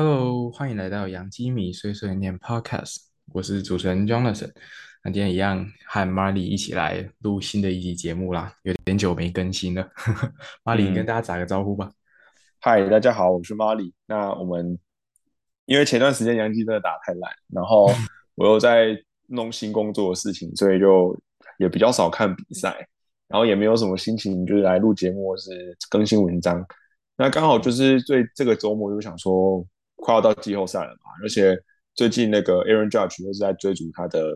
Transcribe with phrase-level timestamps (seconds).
[0.00, 2.98] Hello，欢迎来到杨基米碎碎念 Podcast，
[3.32, 4.48] 我是主持人 Jonathan。
[5.02, 9.84] 那今天一样和 Marley 一起来录新的一集节目啦，有点久没更新了。
[10.62, 11.90] Marley，你跟大家打个招呼吧。
[12.60, 13.92] 嗨，大家好，我是 Marley。
[14.06, 14.78] 那我们
[15.66, 17.90] 因为前段时间杨基真的打太烂，然后
[18.36, 21.20] 我又在弄新工作的事情，所以就
[21.58, 22.68] 也比较少看比赛，
[23.26, 26.64] 然后也没有什么心情就是来录节目或是更新文章。
[27.16, 29.66] 那刚好就是对这个周末就想说。
[30.08, 31.54] 快要到季后赛了嘛，而且
[31.94, 34.32] 最近那个 Aaron Judge 又是在追逐他的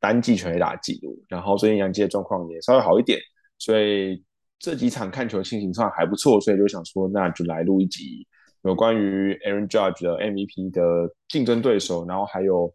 [0.00, 3.16] 单季全垒打记录，然后最近杨基的状况也稍微好一点，
[3.58, 4.20] 所以
[4.58, 8.26] 这几场看球心情算还不错，所以就想说那就来录一集
[8.62, 12.74] 有关于 Aaron Judge 的 MVP 的竞争对手，然后还有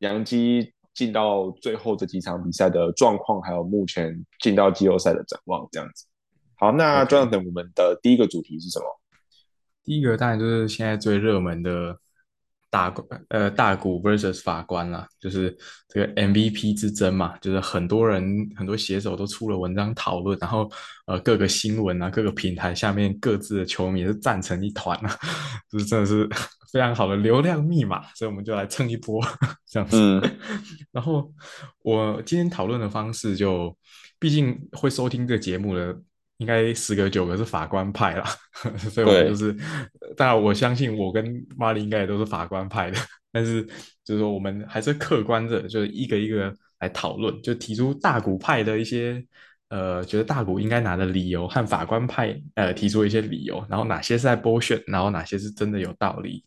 [0.00, 6.04] 杨基进到最后这几场比赛的状况，还有目前进到季后赛的展望这样子。
[6.56, 8.97] 好，那这样等我们的第一个主题是什么？
[9.88, 11.98] 第一个当然就是现在最热门的
[12.68, 12.94] 大
[13.28, 15.56] 呃大股 versus 法官啦，就是
[15.88, 18.22] 这个 MVP 之争嘛，就是很多人
[18.54, 20.70] 很多写手都出了文章讨论，然后
[21.06, 25.16] 呃各个新闻啊各个平台下面各自的球迷是站成一团啊，
[25.72, 26.28] 就是真的是
[26.70, 29.24] 非常好的流量密码，所以我们就来蹭一波
[29.66, 30.20] 这样子。
[30.92, 31.32] 然后
[31.82, 33.74] 我今天讨论的方式就，
[34.18, 35.98] 毕竟会收听这个节目的。
[36.38, 38.24] 应该十个九个是法官派啦，
[38.90, 39.54] 所以我就是，
[40.16, 42.98] 当然我相信我跟玛丽应该也都是法官派的，
[43.32, 43.62] 但是
[44.04, 49.20] 就是说我们还是客观的，就是一个一个来讨论，就提出大股派的一些
[49.68, 56.44] 呃，觉得大股应该拿的理由，和法官派呃提出一些理由，然后哪些是在剥削，然后哪些是真的有道理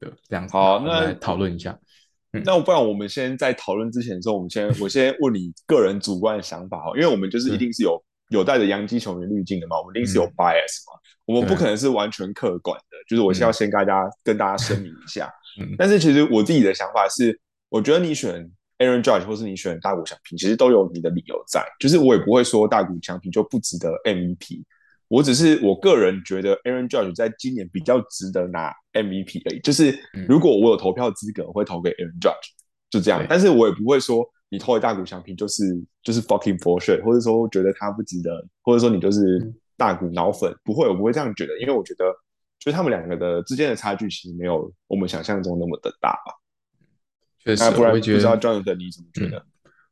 [0.00, 0.54] 的这样子。
[0.54, 1.78] 好，那来讨论一下。
[2.46, 8.02] 那不然我们先在讨论之前的时候，我们先我先问你个人主观的想法哈，因为我们就是一定是有。
[8.28, 9.78] 有带着洋基球员滤镜的嘛？
[9.78, 10.98] 我们一定是有 bias 嘛？
[11.26, 12.96] 我们不可能是完全客观的。
[13.08, 15.32] 就是我先要先跟大家跟大家声明一下。
[15.78, 21.64] 但是其实我自己的想法是，我觉得你选 Aaron Judge 或是你选大谷翔平，其实都有你的理由在。
[21.78, 24.64] 就是我也不会说大谷翔平就不值得 MVP。
[25.08, 29.60] 我只是我个人觉得 Aaron Judge 在今年比较值得拿 MVP 而已。
[29.60, 29.96] 就是
[30.26, 32.50] 如果我有投票资格，我会投给 Aaron Judge，
[32.90, 33.24] 就这样。
[33.28, 34.28] 但是我也不会说。
[34.54, 35.64] 你投给大股相平就是
[36.00, 38.30] 就是 fucking bullshit，或者说觉得他不值得，
[38.62, 39.20] 或者说你就是
[39.76, 42.04] 大股脑粉，不会，我不会这样觉得，因为我觉得
[42.60, 46.32] 就是他们两个的之间的差距其实没有我们想象中那么的大吧。
[47.40, 49.44] 确实，我会觉得，不知道 Jonathan 你怎么觉得？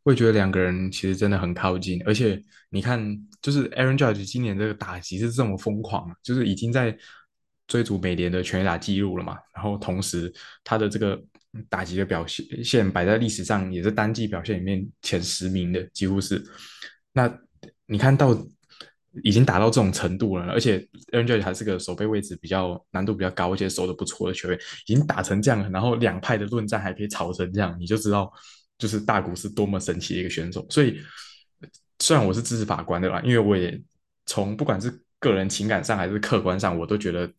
[0.05, 2.41] 会觉得两个人其实真的很靠近，而且
[2.71, 3.05] 你看，
[3.41, 6.97] 就是 Aaron Judge 今年这个打击是这么疯狂，就是已经在
[7.67, 11.21] 追逐美联的全垒打记录了嘛，然后同时他的这个。
[11.69, 16.43] 打击的表现现摆在历史上也是单季表现里面前十名的，几乎是。
[17.13, 17.31] 那
[17.87, 18.35] 你看到
[19.23, 20.79] 已经打到这种程度了，而且
[21.13, 28.33] Angel 还是个守备位置比较难度比较高，而且守的不错的球员，已经打成这样，然后两派的论战还可以吵成这样，你就知道
[28.79, 30.67] 就是大谷是多么神奇的一个选手。
[30.71, 30.99] 所以
[31.99, 33.79] 虽然我是支持法官的啦，因为我也
[34.25, 37.31] 从不管是个人情感上还是客观上，我都觉得。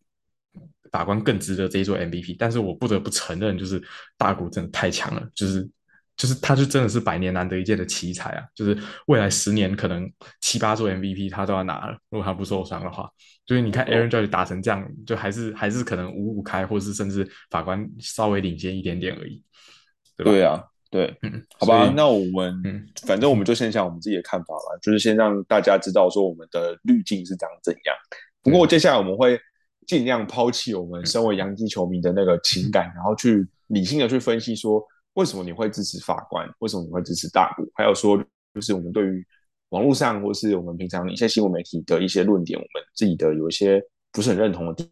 [0.92, 3.82] 法官更值得这一座 MVP，但是我不得不承认，就是
[4.16, 5.68] 大谷真的太强了，就是
[6.16, 8.44] 就是他就真的是百年难得一见的奇才啊！
[8.54, 10.08] 就是未来十年可能
[10.40, 13.10] 七八座 MVP 他都要拿了，如果他不受伤的话。
[13.46, 19.42] 所以你看 Aaron Judge 打成这样，就还是还是可能五五开，或是甚至法官稍微领先一点点而已，
[20.16, 20.30] 对吧？
[20.30, 27.96] 对啊，对，嗯，好吧，那我们嗯，反正我们就先讲我们自己的看法吧，就是先让大家知道说我们的滤镜是长怎样。
[28.40, 29.36] 不过接下来我们会。
[29.86, 34.84] 尽量抛弃我们身为洋基球迷的那个情感，然后去理性的去分析说，
[35.14, 36.48] 为什么你会支持法官？
[36.58, 37.70] 为什么你会支持大股？
[37.74, 38.16] 还有说，
[38.54, 39.26] 就是我们对于
[39.70, 43.82] 网络上或是我们平常一些新闻媒体的一些论点，我们自己的有一些
[44.12, 44.88] 不是很认同的地。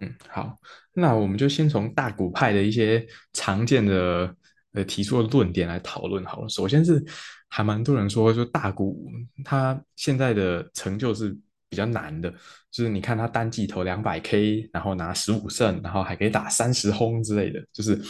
[0.00, 0.58] 嗯，好，
[0.92, 4.34] 那我们就先从大股派的一些常见的
[4.72, 6.48] 呃提出的论点来讨论好了。
[6.48, 7.02] 首先是
[7.48, 9.10] 还蛮多人说，就大股
[9.42, 11.36] 他现在的成就是
[11.68, 12.32] 比较难的。
[12.70, 18.00] 就是你看他单季投两百 K，然后拿十五胜，然后还可以打三十轰之类的，就是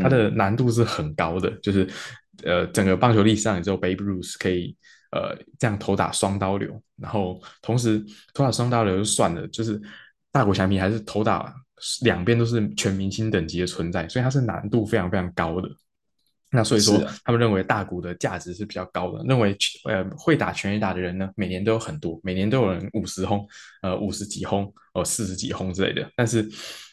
[0.00, 1.50] 他的难度是很高的。
[1.62, 1.88] 就是
[2.44, 4.76] 呃，整个棒球历史上也只有 Babe Ruth 可以
[5.10, 9.80] 呃这样投打双刀流，然后同时投打双刀流就算了，就是
[10.30, 11.54] 大谷翔平还是投打
[12.02, 15.68] 两边都是全明星等级的存在，所以他是难度非常非常高的。
[16.54, 19.24] 那所以说，他们认为大股的价值是比较高的。
[19.24, 19.56] 认为
[19.86, 23.44] 呃会打全垒打的人呢，每年都有很多，每年都有人五十轰，
[23.82, 26.08] 呃五十几轰，哦四十几轰之类的。
[26.14, 26.48] 但是，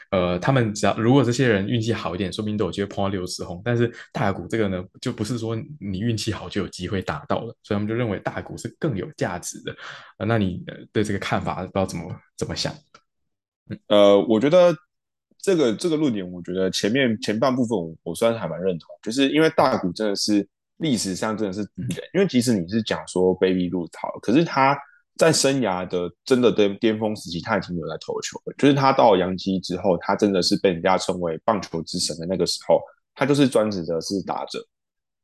[0.09, 3.61] 呃他们只要如果这些人运气好一点，说不定都有机会碰到六十轰。
[3.63, 7.55] 但是大股这个呢，就不是说你运气好就有机会打到的。
[7.61, 9.75] 所以他们就认为大股是更有价值的。
[10.25, 12.73] 那你对这个看法不知道怎么怎么想？
[13.87, 14.75] 呃，我觉得
[15.41, 20.47] 这个这个论点，我觉得前面前半部分我我算是还蛮认同，就是因为大谷真的是
[20.77, 24.77] 历史上真的是敌人，因为即使你是讲说 Baby 入逃，可是他
[25.17, 32.79] 在生涯的真的巅巅峰时期，他已经有在投球了，就是他到洋基之后，他真的是被人家称为棒球之神的那个时候，
[33.13, 34.65] 他就是专职的是打者。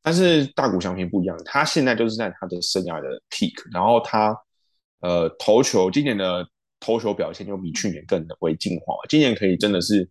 [0.04, 4.34] 但是大谷翔平不一样，他现在就是在他的生涯的 peak，然后他
[5.02, 6.48] 呃投球今年的
[6.80, 8.96] 投球表现又比去年更为进化。
[9.10, 10.08] 今年可以真的是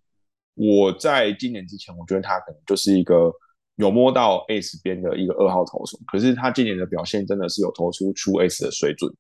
[0.55, 3.33] 我在今年之前，我觉得他可能就是一个
[3.77, 9.13] 有摸到 S 边的一个二号投手，可是他今年的表现真的是有投出出 S 的水准。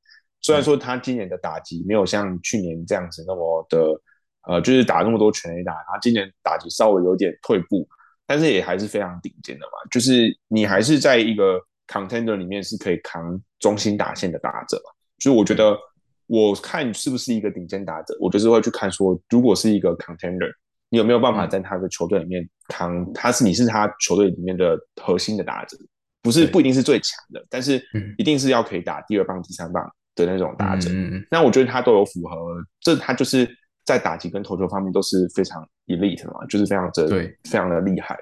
[0.42, 4.00] 虽然说他今年的打击没有像去年这样子那么的
[4.48, 7.88] 呃，就是打那么多全垒打，他今年打击稍微有点退步。
[8.28, 14.82] 但是也还是非常顶尖的嘛，就是你还是在一个 contender 里面是可以扛中心打线的打者，
[15.20, 15.78] 所以我觉得
[16.26, 20.50] 我看是不是一个顶尖打者，我就是会去看说，如果是一个 contender，
[20.88, 25.76] 你有没有办法在他的球队里面扛，他是你是他球队里面的核心的打者，
[26.22, 27.82] 不是不一定是最强的，但是
[28.18, 29.84] 一定是要可以打第二棒、第三棒
[30.14, 30.90] 的那种打者。
[31.30, 32.36] 那我觉得他都有符合，
[32.80, 33.48] 这他就是。
[33.86, 38.18] 在打击跟投球方面都是非常 elite 嘛，就是非常的对，非常的厉害。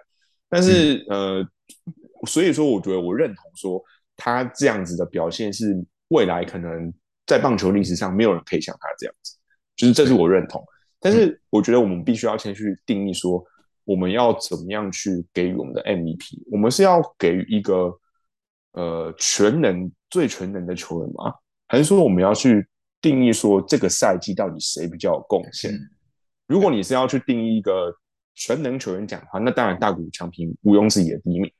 [0.46, 1.42] 但是呃，
[2.26, 3.82] 所以说我觉得我认同说
[4.14, 5.74] 他这样子的表现是
[6.08, 6.92] 未来可能
[7.26, 9.36] 在棒球历史上没有人可以像他这样子，
[9.76, 10.64] 就是这是我认同。
[11.00, 13.44] 但是我觉得我们必须要先去定义说
[13.84, 17.92] 我们要怎么样去给予我们的 MVP，我们是要给予一个
[18.72, 21.34] 呃全能最全能的球员吗？
[21.66, 22.66] 还是说我们要去？
[23.04, 25.70] 定义说这个赛季到底谁比较有贡献？
[26.46, 27.94] 如果你是要去定义一个
[28.34, 31.52] 全能球员奖的话，那当然大谷翔平毋庸置疑的第一名，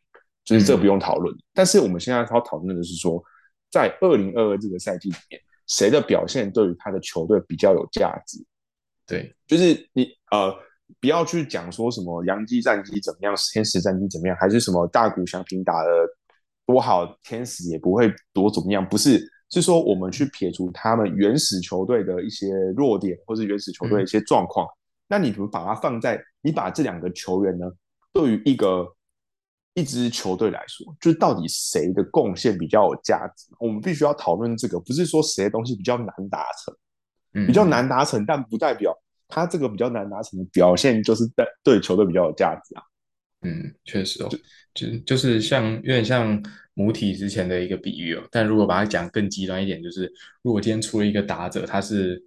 [0.42, 1.36] 就是这不用讨论。
[1.52, 3.22] 但是我们现在要讨论的是说，
[3.70, 8.38] 在二零二二这个赛季里面，谁的表现对于他的球队比较有价值？
[9.06, 10.54] 对，就是你呃，
[11.00, 15.90] 不要去讲说什么洋基战绩怎么样，天使战绩怎么样，还是什么大谷翔平打的
[16.66, 19.30] 多好，天使也不会多怎么样，不是。
[19.50, 24.66] 是说，我们去撇除他们原始球队的一些弱点，或是原始球队一些状况，
[25.06, 27.70] 那你们把它放在你把这两个球员呢，
[28.12, 28.84] 对于一个
[29.74, 33.46] 一支球队来说，就是到底谁的贡献比较有价值？
[33.58, 38.96] 我们必须要讨论这个，不是说谁的东西比较难达成，比较难达成，但不代表
[39.28, 42.82] 他这个比较难达成的表现就是在对球队比较有价值啊。
[43.42, 44.28] 嗯，确实哦，
[44.72, 46.42] 就就是像有点像。
[46.76, 50.12] 母体之前的一个比喻哦，但如果把它讲更极端一点，就是
[50.42, 52.20] 如果今天出了一个打者，他是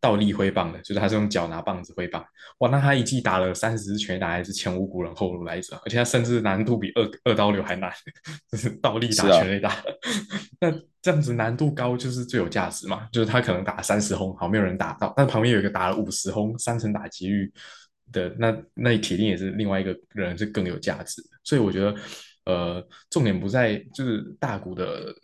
[0.00, 2.24] 倒立挥棒的，就是他是用脚拿棒子挥棒，
[2.58, 7.92] 哇，那他一季打了三十支全打，还是前无古人后无来者，而且他甚至难度比二二刀流还难，
[8.50, 9.76] 就是倒立打全垒打。
[10.60, 13.06] 那这样子难度高就是最有价值嘛？
[13.12, 17.52] 就是他可能打三十轰，好没有人打到，但旁边有一个打了五十轰，三成打击率
[18.12, 21.28] 的，那那铁定也是另外一个人是更有价值的。
[21.44, 21.94] 所以我觉得。
[22.46, 25.14] 呃，重点不在就是大谷的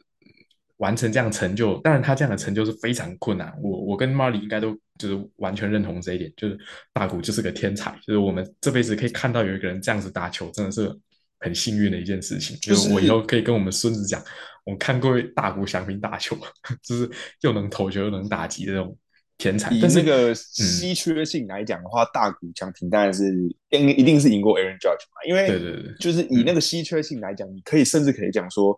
[0.78, 3.52] 完成这样成就，当然他这样的成就是非常困难。
[3.62, 6.58] 我我跟 Marley 应该都就是完全认同这一点，就是
[6.92, 10.94] 大谷就是个天才，就是我们这辈子可以看到有一个人这样子打球，真的是
[11.40, 12.56] 很幸运的一件事情。
[12.60, 14.22] 就是我以后可以跟我们孙子讲，
[14.64, 16.36] 我看过大谷翔平打球，
[16.82, 18.96] 就是又能投球又能打击这种。
[19.38, 23.30] 天才，以那个稀缺性来讲的话，大谷翔平当然是
[23.68, 28.74] 应一定是赢过 Aaron Judge 嘛，因为对对对，就是以那个稀缺性来讲，你可以甚至可以讲说，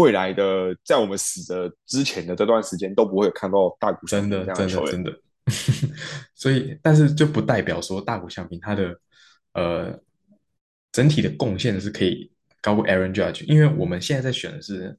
[0.00, 5.12] 未来的在我们死的之前的这段时间都不会看到大谷真的真的真的，
[6.34, 9.00] 所以但是就不代表说大谷翔平他的
[9.54, 9.98] 呃
[10.92, 14.96] 整体的贡献是可以高过 Aaron Judge，因为我们现在在选的是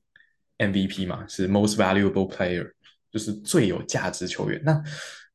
[0.58, 2.72] MVP 嘛，是 Most Valuable Player。
[3.12, 4.62] 就是最有价值球员。
[4.63, 4.72] 那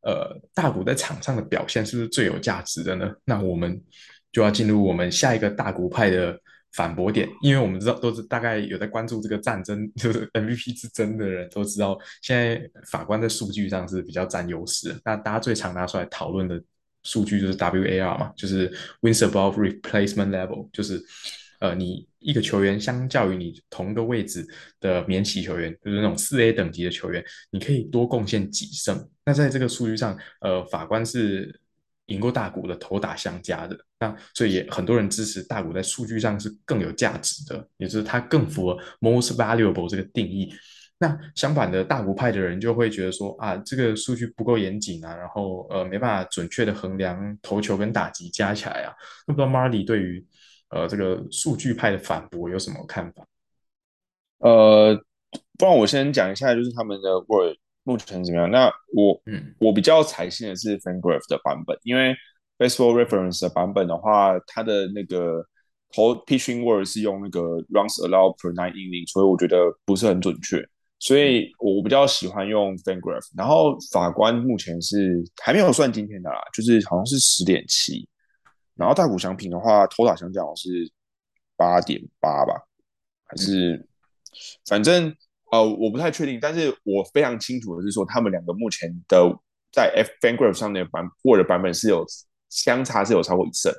[0.03, 3.13] 呃，大谷在场上的表现是不是最有价值的呢？
[3.25, 3.83] 那我们
[4.31, 6.41] 就要进入我们下一个大谷派的
[6.75, 14.95] 反驳点，因为我们知道都是大概有在关注这个战争，就是 MVP 之争的人都知道，现在法官在数据上是比较占优势。
[15.05, 16.63] 那大家最常拿出来讨论的
[17.03, 21.03] 数据就是 WAR 嘛，就是 Wins Above Replacement Level，就是。
[21.61, 24.47] 呃，你一个球员相较于你同一个位置
[24.81, 29.09] 的免洗球员，就是那种四 A 等级的球员，你可以多贡献几胜。
[29.25, 31.59] 那在这个数据上，呃，法官是
[32.07, 33.77] 赢过大谷的投打相加的。
[33.99, 40.53] 那所以也很多人支持大谷在数据上是更有价值的，也就是它更符合 most valuable 这个定义。
[40.99, 48.93] 那相反的，大谷派的人就会觉得说啊，这个数据不够严谨啊，然后呃，没办法准确的衡量投球跟打击加起来啊。
[49.27, 50.25] 那不知道 Marley 对于？
[50.71, 53.25] 呃，这个数据派的反驳有什么看法？
[54.39, 54.97] 呃，
[55.57, 58.51] 不然我先讲一下，就是他们的 Word 目前怎么样？
[58.51, 62.15] 那我，嗯，我比较采信的是 Fangraph 的版本，因为
[62.59, 65.45] Baseball Reference 的版本的话，它的那个
[65.95, 70.67] 投 pitching word 是用那个 runs allowed per nine inning，所以我觉得不是很准确。
[70.99, 73.29] 所以我比较喜欢用 Fangraph。
[73.37, 78.09] 然后法官目前是还没有算今天的啦，就是好像是十点七。
[78.75, 80.91] 然后大谷翔平的话，投打相加好像是
[81.57, 82.55] 八点八吧，
[83.25, 83.87] 还是
[84.67, 85.15] 反正
[85.55, 89.31] 呃我不太确定，但是我非常清楚的是说，他们两个目前的
[89.73, 92.05] 在 F Fangraph 上面版 Word 版本是有
[92.51, 93.73] 相差是有超过一胜。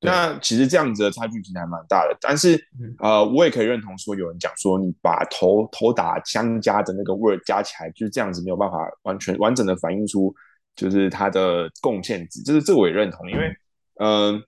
[0.00, 2.58] 那其实这样子的差距其实还蛮大的，但是
[2.98, 10.34] 呃我也可以认同说，有人讲说你把头头打相加的那个 Word 加起来，就是这样子没有办法完全完整的反映出
[10.74, 13.54] 就是它的贡献值，就是这我也认同，因为。
[14.00, 14.42] 嗯，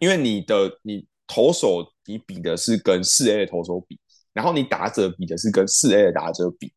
[0.00, 4.00] 因为你的你投手你比的是跟四 A 的投手比，
[4.34, 6.70] 然后你打者比的是跟四 A 的打者比，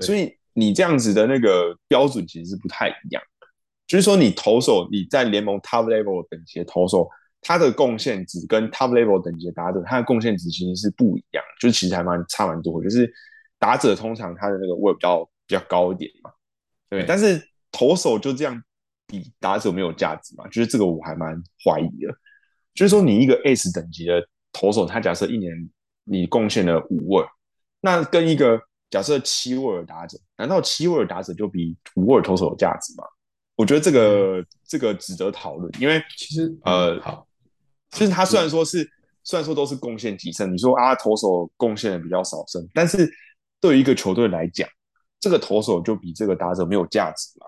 [0.00, 3.22] 所以你这样子的那个标准其实是不太一样。
[3.86, 7.08] 就是说，你投手你在联盟 Top Level 等级的投手，
[7.40, 12.82] 他的贡献值跟 Top Level 等级的打者，他的贡献值其实是不一样，就是其实还蛮差蛮多。
[12.82, 13.10] 就是
[13.58, 16.30] 打者通常他的那个位比较比较高一点嘛，
[16.90, 17.40] 对，但是
[17.72, 18.62] 投手就这样。
[19.08, 20.44] 比打者没有价值嘛？
[20.48, 22.12] 就是这个我还蛮怀疑的。
[22.74, 24.20] 就是说，你一个 S 等级的
[24.52, 25.52] 投手，他假设一年
[26.08, 27.24] 你贡献了五位，
[27.80, 33.04] 那跟一个假设七位的打者，难道七位的打者就比五位投手有价值吗？
[33.56, 37.26] 我觉得这个这个值得讨论，因为其实呃，好，
[37.90, 38.88] 其实他虽然说是
[39.24, 43.10] 虽然说都是贡献几胜，你说啊投手贡献的比较少胜，但是
[43.60, 44.68] 对于一个球队来讲，
[45.18, 47.46] 这个投手就比这个打者没有价值嘛？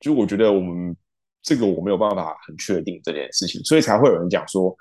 [0.00, 0.96] 就我觉得我们
[1.42, 4.76] 这个我没有办法很确定这件事情，所以才会有人讲说，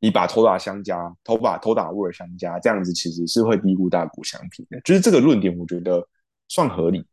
[0.00, 4.80] 你把投打相加，投把投打位相加，这样子其实是会低估大股相平的。
[4.80, 6.04] 就是这个论点，我觉得
[6.48, 7.04] 算合理。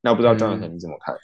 [0.00, 1.14] 那不知道张远成你怎么看？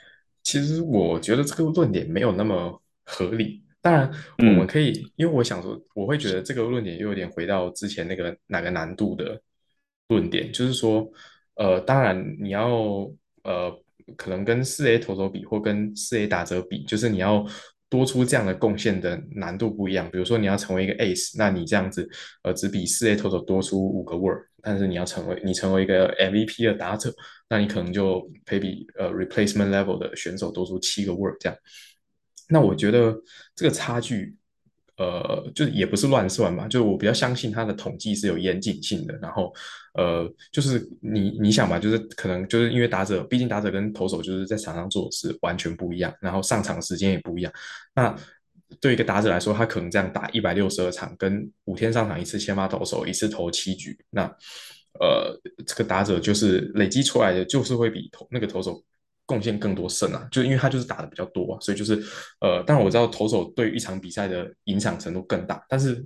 [0.43, 3.65] 其实我觉得这个论点没有那么合理。
[3.81, 9.41] 当然，我们可以，因为我想说，我会觉得这个论点又有点回到之前那个哪个难度的
[10.09, 11.09] 论点，就是说，
[11.55, 12.69] 呃，当然你要
[13.43, 13.81] 呃。
[14.19, 17.43] 可能跟四 A 投手比，或跟四 A 打折比，就是你要
[17.95, 20.11] 多出这样的贡献的难度不一样。
[20.11, 22.09] 比如说你要成为一个 Ace，那你这样子
[22.43, 27.15] 呃只比四 A total 多出五个 Word，但是你要成为你成为一个 MVP 的打者，
[27.49, 31.57] 那你可能就可以比呃 Replacement Level 的选手多出七个 Word 这样。
[32.49, 33.17] 那我觉得
[33.55, 34.35] 这个差距。
[34.97, 39.19] 呃，就也不是乱算嘛，就是我比较相信它的统计是有严谨性的。
[39.21, 39.53] 然后，
[39.95, 47.53] 呃，就是你你想嘛，就是可能就是因为打者，毕竟打者跟投手就是在场上做的事完全不一样，然后上场时间也不一样。
[47.95, 48.15] 那
[48.81, 54.23] 对一个打者来说，他可能这样打一百六十二场，跟五天上场一次先发投手，一次投七局，那
[55.01, 55.37] 呃，
[55.67, 58.81] 这个打者就是累积出来的，就是会比投那个投手。
[59.27, 61.95] 贡献更多胜啊，就因为他就是打的比较多，啊所以就是
[62.41, 66.05] 呃，当然我知道投手对一场比赛的影响程度更大，但是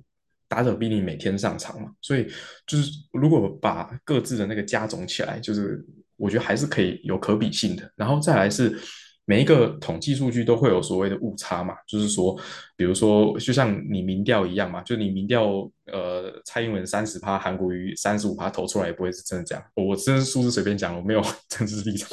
[0.49, 2.27] 打者毕竟每天上场嘛，所以
[2.67, 5.85] 就是如果把各自的那个加总起来，就是
[6.17, 7.93] 我觉得还是可以有可比性的。
[7.97, 8.79] 然后再来是
[9.27, 12.35] 每一个统计数据都会有所谓的误差嘛，就是说，
[12.77, 22.09] 比如说就像你民调一样嘛，就你民调呃蔡英文三十趴，韩国瑜三十五趴投出来也不会是真的这样，我这数字随便讲，我没有 政治立场。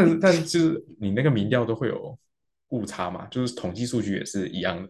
[0.00, 2.18] 但是，但就是你那个民调都会有
[2.68, 4.88] 误差嘛，就是统计数据也是一样的。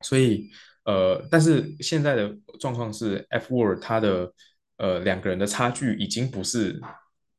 [0.00, 0.48] 所以，
[0.84, 4.32] 呃，但是现在的状况是，F word 它的
[4.78, 6.80] 呃两个人的差距已经不是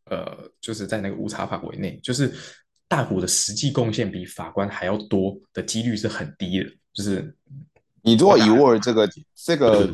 [0.06, 2.34] 呃就是在那个误差范围内，就是
[2.88, 6.70] 大股的实际贡献比法官还要多的几率是很低的。
[6.94, 7.36] 就是
[8.02, 9.88] 你如果以 word 这个这个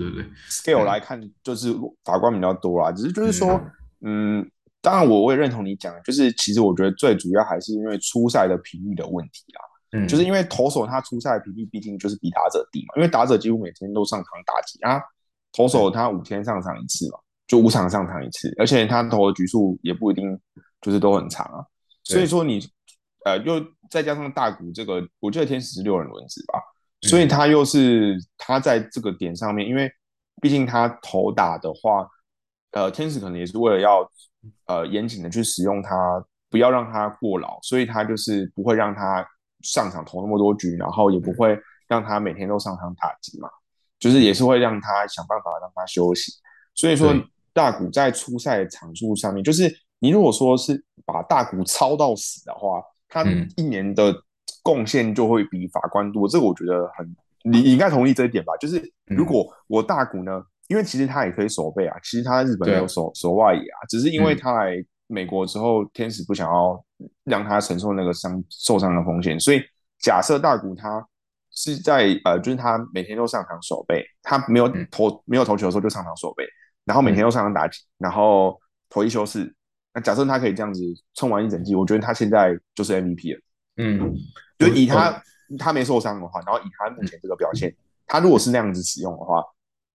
[0.50, 1.74] scale 来看，就是
[2.04, 2.92] 法官比较多啦。
[2.92, 3.62] 只是就是说，
[4.02, 4.50] 嗯。
[4.84, 9.64] 当然，我我也认同你讲，就是其实我觉得最主要还是因为初赛的频率的问题啊。
[9.94, 15.02] 嗯，就是因为投手他出赛频率毕竟就是比打者低嘛，因为打者几乎每天都上场打击啊，
[15.54, 20.38] 投手他五天上场一次嘛，就五场上场一次，而且他投的局数也不一定
[20.82, 21.64] 就是都很长啊。
[22.04, 22.60] 所以说你
[23.24, 26.60] 呃又再加上大股这个，我记得天使是六人轮子吧，
[27.04, 29.90] 所以他又是他在这个点上面，因为
[30.42, 32.06] 毕竟他投打的话，
[32.72, 34.06] 呃，天使可能也是为了要。
[34.66, 39.26] 呃，严谨的去使用它，不要让它过劳，所以他就是不会让他
[39.62, 41.58] 上场投那么多局，然后也不会
[41.88, 43.50] 让他每天都上场打击嘛，
[44.00, 46.32] 就是也是会让他想办法让他休息。
[46.76, 47.14] 所以说，
[47.54, 53.24] 大股在初赛场数上面，就是你如果说是把大股操到死的话，他
[53.56, 54.14] 一年的
[54.62, 56.28] 贡献就会比法官多。
[56.28, 58.54] 这个我觉得很，你你应该同意这一点吧？
[58.58, 60.44] 就是如果我大股呢？
[60.68, 66.84] 因为其实他也可以守备啊，其实他在日本有守守外野啊，只是因为他来美国之后，天使不想要
[67.26, 69.62] 让他承受那个伤受伤的风险，所以
[70.00, 71.06] 假设大谷他
[71.52, 76.46] 是在呃，就是他每天都上场守备，他没有投没有投球的时候就上场守备，
[76.86, 79.54] 然后每天都上场打击，然后投一休四。
[79.94, 80.82] 那假设他可以这样子
[81.14, 83.42] 冲完一整季，我觉得他现在就是 MVP 了。
[83.78, 84.16] 嗯，
[84.58, 85.22] 就以他
[85.60, 87.72] 他没受伤的话，然后以他目前这个表现，
[88.08, 89.44] 他如果是那样子使用的话，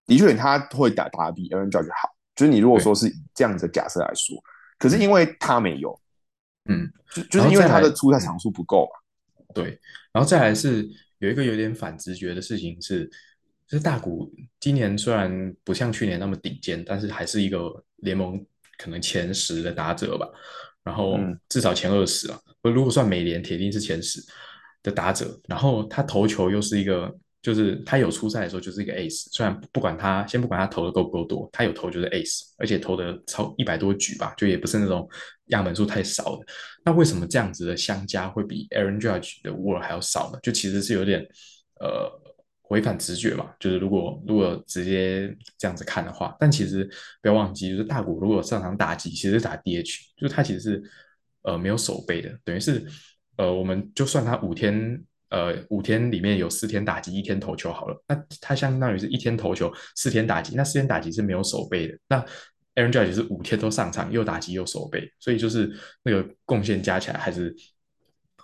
[0.09, 2.09] 的确他会打打比 Aaron Judge 好。
[2.35, 4.37] 就是你如果说是这样子的假设来说，
[4.79, 6.01] 可是因为他没有，
[6.67, 9.45] 嗯，就就是因为他的出赛场数不够嘛。
[9.53, 9.79] 对，
[10.13, 10.89] 然后再来是
[11.19, 13.05] 有一个有点反直觉的事情是，
[13.67, 18.43] 就是大谷今年虽然不像去年那么顶尖，但是还是一个联盟
[18.79, 20.29] 可能前十的打者吧，
[20.85, 24.25] 然后至少前二十啊，如果算美联，铁定是前十
[24.83, 25.39] 的打者。
[25.49, 27.15] 然后他投球又是一个。
[27.41, 35.09] 就是他有出赛的时候就是一个 ace，虽然不管他先不管他投的够不够多，他有投就是 ace，而且投的超一百多局吧，就也不是那种
[35.47, 36.45] 样本数太少的。
[36.85, 40.39] 那为什么这样子的相加会比 Aaron Judge 的 WAR 还要少呢？
[40.43, 41.25] 就其实是有点
[41.81, 42.11] 呃
[42.71, 43.53] 违反直觉嘛。
[43.61, 46.91] 就是如果如果直接这样子看的话，但其实
[47.23, 50.83] 不要忘记，就是大谷如果上场打击，其实打 DH，就是他其实是
[51.43, 52.85] 呃没有守备的，等于是
[53.37, 55.01] 呃我们就算他五天。
[55.31, 58.03] 呃，五天里面有四天打击，一天投球好了。
[58.09, 60.55] 那他相当于是一天投球，四天打击。
[60.57, 61.99] 那四天打击是没有守备的。
[62.09, 62.25] 那
[62.75, 65.71] Aaron Judge 是五天都上场，又打击又守备，所以就是
[66.03, 67.55] 那个贡献加起来还是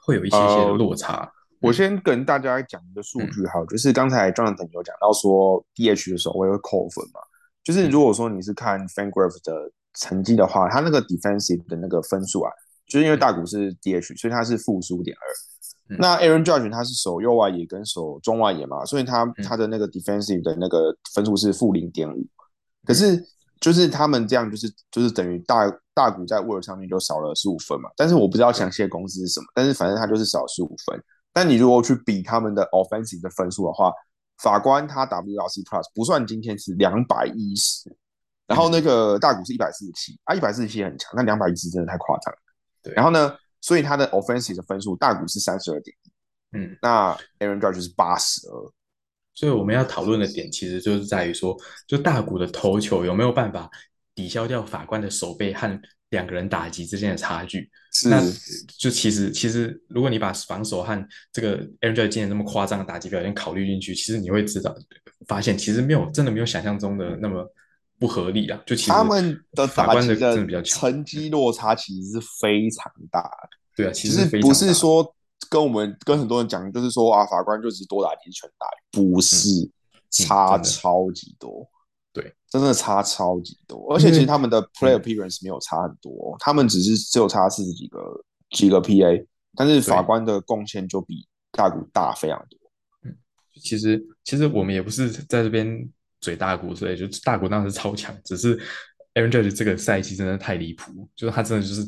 [0.02, 1.30] 会有一些些的落差。
[1.60, 7.20] 我先跟大家讲一个数据哈，就是刚才 Jonathan 有讲到说 DH 的时候我会扣分嘛，
[7.62, 12.50] 就是如果说你是看 FanGraph 的成绩的话，他那个 Defensive 的那个分数啊，
[12.86, 15.22] 就是因为大股是 DH，所以他是负十五点二。
[15.86, 22.26] 那 Aaron Judge 他是守右外野跟守中外野嘛，所以他他的那个 defensive 的那个分数是负零点五。
[22.86, 23.22] 可是
[23.60, 27.90] 就是他们这样就是就是等于大大股在 Word 上面就少了十五分嘛。
[27.96, 30.98] 但是我不知道详细的公司是什么，但是反正他就是少十五分。
[31.32, 33.92] 但你如果去比他们的 offensive 的分数的话，
[34.38, 37.94] 法官他 WRC Plus 不算今天是两百一十，
[38.46, 42.38] 然后那个大股是一百四十七啊，一百四十七很强，那两百一十真的太夸张了。
[42.82, 43.34] 对，然后呢？
[43.64, 46.10] 所以他的 offensive 的分数，大股是三十二点一，
[46.58, 48.52] 嗯，那 Aaron Judge 是八十二。
[49.34, 51.56] 所以我们要讨论的点，其实就是在于说，
[51.88, 53.70] 就大股的投球有没有办法
[54.14, 57.70] 抵消掉法官的手背和两个人打击之间的差距？
[57.90, 58.10] 是，
[58.78, 64.76] 就其实其实，如果你把防守和这个 Aaron Judge 今年这么夸张的打击表现考虑进去，其实你会知道，
[65.26, 67.50] 发现其实没有真的没有想象中的那么。
[68.04, 68.62] 不合理啊！
[68.66, 73.48] 就其实他们的法官的真的比较强，成绩落差其实是非常大的。
[73.74, 75.14] 对啊，其实不是说
[75.48, 79.48] 跟我们跟很多人讲，就是说啊，法官就只是多打几拳打，不是
[80.10, 81.66] 差超级多。
[82.12, 83.94] 对，真的差超级多。
[83.94, 87.98] 而且其实他们的 play appearance 没有差很多，他们只是只有差四十几个
[88.50, 92.58] 几个 PA，但是法官的贡献就比大股大非常多。
[93.04, 93.16] 嗯，
[93.62, 95.88] 其实其实我们也不是在这边。
[96.24, 98.56] 嘴大股，所以就大股当然是超强，只是
[99.12, 101.82] Aaron Judge 这个赛季真的太离谱，就是他真的就是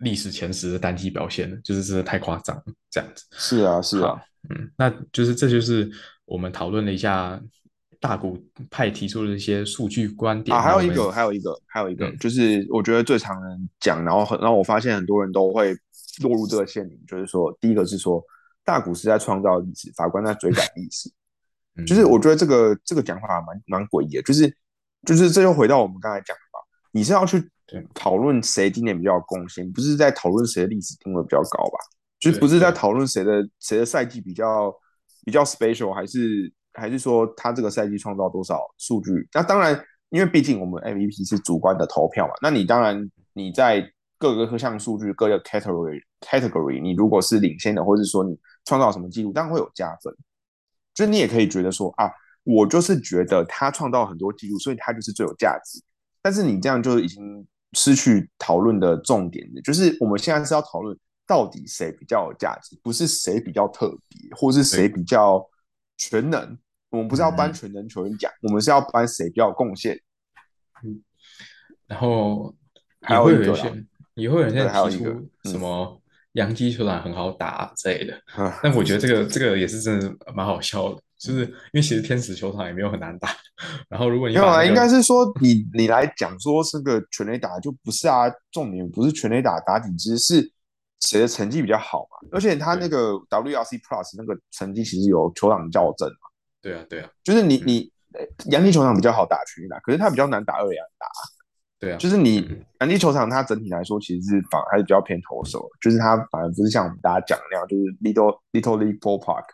[0.00, 3.24] 历史前十的单体表现了，就是真的太夸张这样子。
[3.32, 5.90] 是啊，是啊，嗯，那就是这就是
[6.26, 7.40] 我们讨论了一下
[7.98, 8.38] 大股
[8.70, 15.74] 派提出的一些数据观点啊，还有一个，还有一个，还有一个，就是我觉得最常人讲，然后很，然后我发现很多人都会
[16.22, 18.22] 落入这个陷阱，就是说，第一个是说
[18.64, 21.10] 大股是在创造历史，法官在追赶历史。
[21.86, 24.54] 就是我觉得这个这个讲法蛮蛮诡异的，就是
[25.06, 26.58] 就是这又回到我们刚才讲的吧，
[26.92, 27.50] 你是要去
[27.94, 31.78] 讨论谁今年比较有贡献，不是在讨论谁的历史定位比较高吧？
[32.18, 34.70] 就是不是在讨论谁的谁的赛季比较
[35.24, 39.26] 比较 special，还是还是说他这个赛季创造多少数据？
[39.32, 39.80] 那当然，
[40.10, 50.14] 因为毕竟我们 MVP 是主观的投票嘛，那你当然你在各个各项数据各个 category category，你如果是领先的，或者是说你创造什么记录，当然会有加分。
[51.00, 52.10] 就你也可以觉得说啊，
[52.44, 55.82] 我就是觉得他创造很多记录，所以他就是最有价值。
[56.20, 59.62] 但是你这样就已经失去讨论的重点了。
[59.62, 60.94] 就是我们现在是要讨论
[61.26, 65.42] 到底谁比较有价值，不是谁比较特别，或是谁比较
[65.96, 66.58] 全能。
[66.90, 69.98] 我们不是要颁全能球员奖，我们是要颁谁比较有贡献。
[70.84, 71.02] 嗯，
[71.86, 72.54] 然后
[73.00, 73.56] 还有一个，
[74.14, 75.99] 也会有人提出什么？
[76.32, 78.20] 洋基球场很好打之类的，
[78.62, 83.28] 但我觉得这个这个也是真的蛮好笑的，就是因为其实天使球场也没有很难打。
[83.88, 90.50] 然后如果你没有啊，应该是说你你来讲说是个全垒打就不是啊，重点不是全垒打打几支，是
[91.00, 92.28] 谁的成绩比较好嘛？
[92.32, 96.30] 而且他那个 WRC Plus 那个成绩其实有球场校正嘛？
[96.62, 97.92] 对啊，对啊，就是你你
[98.50, 101.06] 洋基球场比较好打全垒打，可是他比较难打二垒打。
[101.80, 102.46] 对啊，就是你
[102.78, 109.44] 南地球场，它整体来说其实是反还是比较偏投手，就是它反而不是像我们大家讲的那样，就是 little little league ballpark，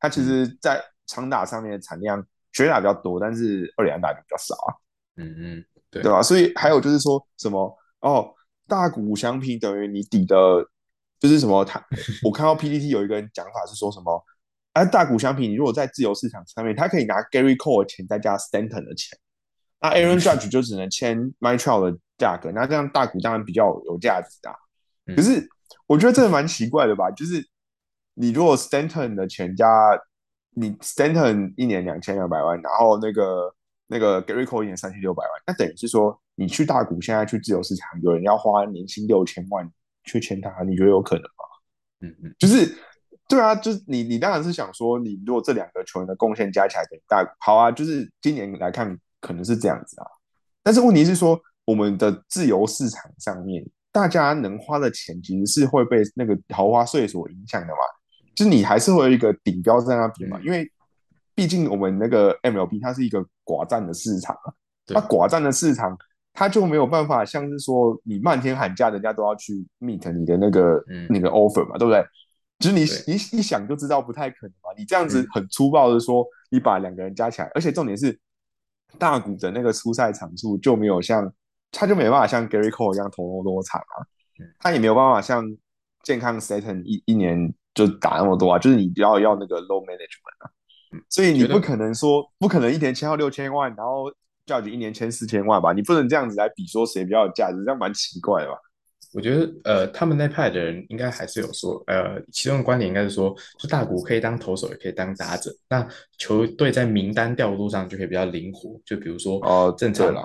[0.00, 4.74] 它其实在长打上面的产量全打比较多，但是二连打比较少啊。
[5.16, 6.20] 嗯嗯，对对吧？
[6.20, 8.34] 所以还有就是说什么哦，
[8.66, 10.34] 大股相平等于你抵的，
[11.20, 11.64] 就是什么？
[11.64, 11.80] 他
[12.24, 14.24] 我看到 PPT 有一个人讲法是说什么？
[14.72, 19.18] 哎，大股相平，你如果在自由市场上面，他可以拿 Gary Cole 的钱再加 Stanton 的钱，
[19.80, 24.54] 那 Aaron Judge 就只能签 m y t r a l 的价格，那这样大股当然比较有价值啊。
[25.14, 25.48] 可是
[25.86, 27.10] 我觉得这个蛮奇怪的吧？
[27.10, 27.46] 就是
[28.14, 29.66] 你如果 Stanton 的钱加
[30.50, 33.54] 你 Stanton 一年两千两百万，然后那个
[33.86, 39.70] 那个 Gary Cole 一年三千六百万，那等于是说你去大股现在去自由市场，有人要花年薪六千万
[40.04, 41.44] 去签他，你觉得有可能吗？
[42.00, 42.76] 嗯嗯，就是。
[43.28, 50.06] 对啊，就是你，你当然是想说，你如果这两个球员的贡献加起来等于大好啊，就是今年来看可能是这样子啊。
[50.62, 57.78] 但是问题是说，我们的自由市场上面，大家能花的钱其实是会被那个豪华税所影响的嘛？
[58.36, 60.38] 就是你还是会有一个顶标在那边嘛？
[60.44, 60.70] 因为
[61.34, 64.52] 毕竟我们那个 MLB 它是一个寡占的市场啊，
[64.86, 65.96] 它寡占的市场，
[66.32, 72.04] 它就没有办法像是说你漫天喊价，人家都要去 meet 你的那个那个 offer 嘛，对不对？
[72.58, 78.18] 就是你你一想就知道不太可能嘛，你这样子很粗暴的说，你把两个人加起来，而且重点是
[78.98, 81.32] 大谷的那个出赛场数就没有像
[81.70, 84.04] 他就没办法像 Gary Cole 一样投那么多场啊，
[84.58, 85.44] 他也没有办法像
[86.02, 90.50] 健康 Satan 一一年就打那么多啊，就是你要要那个 low management 啊，
[91.08, 94.10] 所以你不可能说不可能一年签到六千万，然后
[94.46, 98.56] Judge 一年签四千万吧，你不能这样子来比说谁比较有价值，这样蛮奇怪的吧。
[99.12, 105.50] 我觉得，呃，他们那派的人应该还是有说，呃，其中的观点应该是说，就大谷可以当投手，也可以当打者。
[105.70, 105.88] 那
[106.18, 110.22] 球队在名单调度上就可以比较灵活，就比如说，哦，正常啦。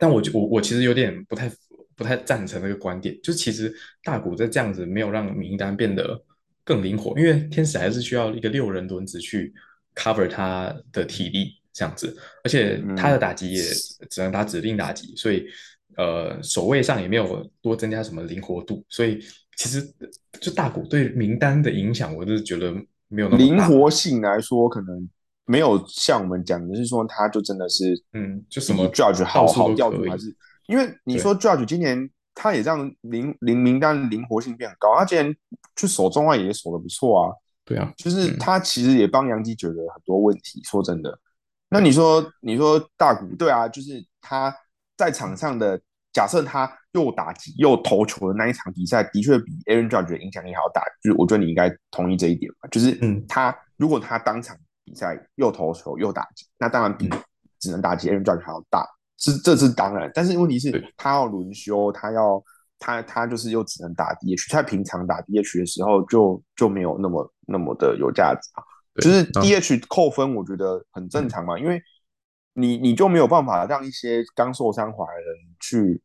[0.00, 1.48] 但我就我我其实有点不太
[1.94, 6.20] 不太赞成那个观点，就其实大谷在这样子没有让名单变得
[6.64, 9.54] 更灵活，因为天使还是需要一个六人轮子去
[9.94, 13.62] cover 他的体力这样子，而且他的打击也
[14.10, 15.46] 只能打指定打击，所以。
[15.98, 19.18] 呃，守卫上也没有多增加什么灵活度，所以
[19.56, 19.82] 其实
[20.40, 22.72] 就大股对名单的影响，我是觉得
[23.08, 25.10] 没有那么灵活性来说，可能
[25.44, 30.32] 没有像我们讲的是说，他就真的是嗯，就什么 judge 好好调度，还是
[30.68, 35.36] 因为你说 judge 今年他也让灵灵名单灵活性变高，他今年
[35.74, 37.34] 去守中外也守的不错啊，
[37.64, 40.62] 对啊，就是他其实也帮杨基解决很多问题。
[40.62, 41.18] 说真的，
[41.68, 44.54] 那你说你说大股对啊，就是他
[44.96, 45.80] 在场上的。
[46.18, 52.68] 假设他又打击又投球的那一场比赛，的确比 Aaron Judge 的影响力还要大，就是我觉得你应该同意这一点吧。
[52.72, 57.08] 就是他如果他当场比赛又投球又打击，那当然比
[57.60, 58.84] 只能打击 Aaron Judge 还要大，
[59.16, 60.10] 是这是当然。
[60.12, 62.42] 但是问题是，他要轮休，他要
[62.80, 68.64] 他他就是又只能打 DH，他平常打 DH 的时候就就没有那么那么的有价值啊。
[69.00, 71.80] 就是 DH 扣分，我觉得很正常嘛，因为
[72.54, 76.02] 你你就没有办法让一些刚受伤回来的人去。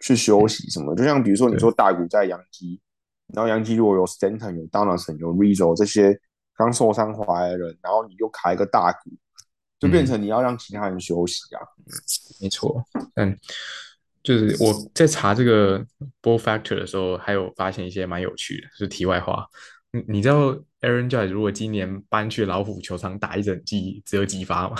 [0.00, 0.94] 去休息什么？
[0.94, 2.80] 就像比如说，你说大谷在洋基，
[3.34, 6.18] 然后洋基如果有 Stanton、有 Donaldson、有 Rizzo 这些
[6.56, 9.10] 刚受伤回来的人，然后你又卡一个大谷，
[9.78, 11.60] 就变成你要让其他人休息啊。
[12.40, 12.84] 没错，
[13.16, 13.38] 嗯，
[14.22, 15.78] 就是我在查这个
[16.22, 19.46] Ball Factor 的时候，还有发现一些蛮有趣的，是题外话。
[19.92, 24.76] 你你知道 Aaron Judge 如果今年搬去老虎球场打一整季，只有几发吗？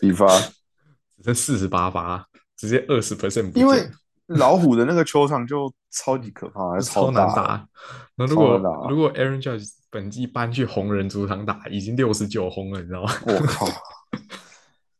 [0.00, 0.26] 几发？
[1.16, 3.88] 只剩四十八发，直接二十 percent 因为
[4.28, 7.68] 老虎的那个球场就超级可怕，超难打。
[8.16, 8.56] 那如果
[8.88, 13.12] 如果 Aaron Judge 本季搬去红人主场打，已经六十九轰了，你知道吗？
[13.26, 13.66] 我靠！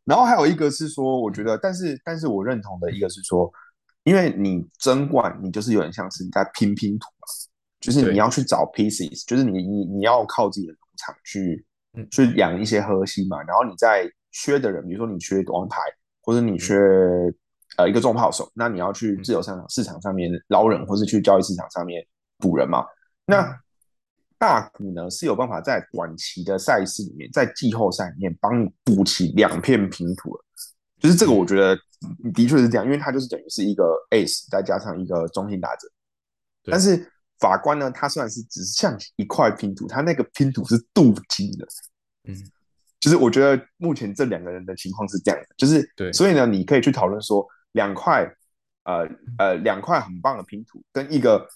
[0.04, 3.50] 然后还有一个是说，我觉得，但是但是我认同的一个是说，
[4.02, 7.26] 因为你争冠，你就是有点像是你在拼拼图嘛，
[7.80, 11.64] 就是你要去找 pieces，就是你你你要靠自己的农场去
[12.10, 13.42] 去养一些核心嘛。
[13.44, 15.78] 然后你在缺的人，比如说你缺王牌，
[16.20, 16.76] 或者你缺。
[17.76, 22.06] 呃，一个重炮手，那你要去自由市场市场上面捞人，或是去交易市场上面
[22.38, 22.84] 补人嘛？
[23.26, 23.58] 那
[24.38, 30.44] 大股呢是有办法在短期的赛事里面，在季后赛里面帮你补齐两片拼图的，
[31.00, 31.76] 就是这个，我觉得
[32.32, 35.88] 的确是这样，因为他就是等于是一个 ace 再加上一个中心打者。
[36.66, 37.10] 但是
[37.40, 41.66] 法官呢，他虽然是只是像一块拼图，他那个拼图是镀金的，
[42.28, 42.36] 嗯。
[43.00, 47.46] 就是我觉得目前这两个人的情况是这样的，就是对，所以呢，你可以去讨论说。
[47.74, 48.28] 两块，
[48.82, 49.08] 呃
[49.38, 51.46] 呃，两块很棒的拼图跟一个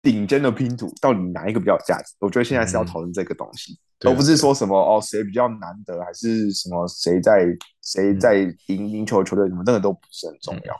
[0.00, 2.14] 顶尖的拼图，到底哪一个比较有价值？
[2.18, 7.46] 我觉得现在是要讨论这个东西，而不是说什么哦谁比较难得，还是什么谁在
[7.82, 10.74] 谁在赢赢球球队什么，那个都不是很重要。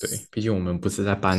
[0.00, 1.38] 对，毕竟我们不是在颁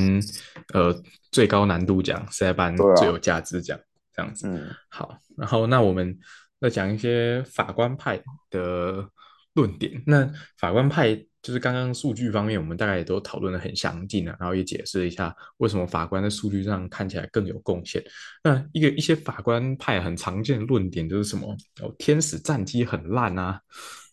[0.73, 0.95] 呃
[1.31, 3.77] 最高难度奖，是在颁最有价值奖
[4.15, 4.47] 这样子。
[4.47, 6.17] 嗯，好，然后那我们
[6.61, 9.05] 再讲一些法官派的
[9.55, 10.01] 论点。
[10.05, 18.01] 那法官派就是刚刚数据方面，我们大概也都讨论的很详尽了，然后也解释了一下为什么法官在数据上看起来更有贡献。
[18.43, 21.53] 那一个一些法官派很常见的论点就是什么？
[21.81, 23.59] 哦，天使战绩很烂啊，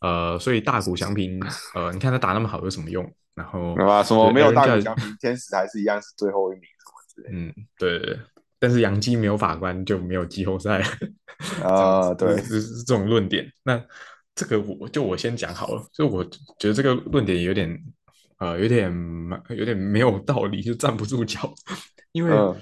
[0.01, 1.41] 呃，所以大谷翔平，
[1.75, 3.09] 呃，你看他打那么好有什么用？
[3.37, 4.03] 然后对吧？
[4.03, 7.39] 什么没有大谷翔平，天使还是一样是最后一名什么之类的。
[7.39, 8.19] 嗯，对对对，
[8.59, 10.83] 但是杨基没有法官就没有季后赛
[11.63, 13.51] 啊对是是这种论点。
[13.63, 13.81] 那
[14.35, 17.79] 这个我就我先讲好了，就我觉得这个论点有点
[18.39, 18.93] 呃有点
[19.51, 21.53] 有点没有道理，就站不住脚，
[22.13, 22.37] 因为、嗯。
[22.37, 22.57] 呃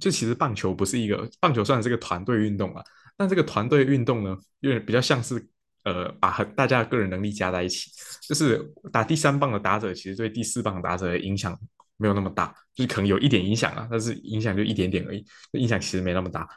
[0.00, 2.82] 就其实棒球不是一个棒球，虽然是个团队运动啊，
[3.16, 5.46] 但这个团队运动呢，有点比较像是
[5.84, 7.88] 呃把很大家的个人能力加在一起，
[8.26, 8.58] 就是
[8.90, 11.56] 打第三棒的打者，其实对第四棒的打者的影响
[11.98, 16.48] 没有那么大，就是可能有一点影响啊，但是影响就一点点而已，影响其实没那么大。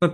[0.00, 0.08] 那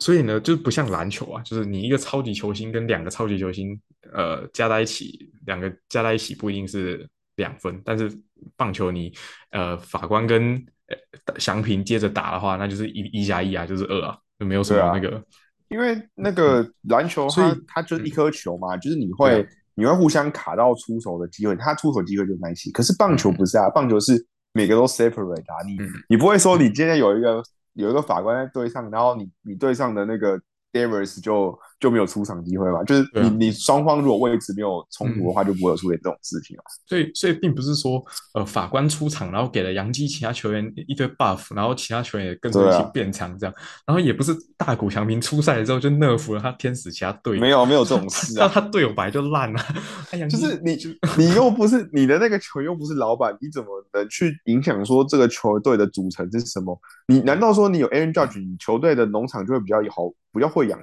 [0.00, 3.80] 所以呢，就不像篮球啊，就是你一个超级球星跟两个超级球星，
[4.12, 8.10] 呃，加在一起，两个加在一起不一定是两分，但是
[8.56, 9.12] 棒球你
[9.50, 10.54] 呃法官跟
[10.88, 15.22] 呃祥平接着打的话，那就是一一加一啊，就是二啊，就没有什么那个。
[15.68, 22.72] 因为那个篮球它它就是一颗球嘛，就是你会啊你会互相卡到出手的机会，他出手机会就在一起。
[22.72, 27.40] 可是棒球嗯不是啊，棒球是每个都 separate 啊，你嗯你不会说你今天有一个
[27.74, 30.40] 有一个法官在对上，然后你你对上的那个
[30.72, 32.84] Davis 就就没有出场机会嘛？
[32.84, 36.62] 就是你你双方如果位置没有冲突的话，就不会有出现这种事情啊。
[36.86, 43.54] 所以，所以并不是说，呃，法官出场，然后给了杨基其他球员一堆 buff，然后其他球员也跟着一起变强，这样，
[43.86, 49.60] 然后也不是大谷翔平出赛之后就 nerf 了他天使其他队友，没有没有这种 事那啊，他队友本来就烂了，
[50.12, 50.76] 哎呀，就是你
[51.16, 56.78] 你又不是你的那个球又不是老板，你怎么能去影响说这个球队的组成是什么？
[57.08, 60.78] 你难道说你有 Aaron Judge，你球队的农场就会比较好，比较会养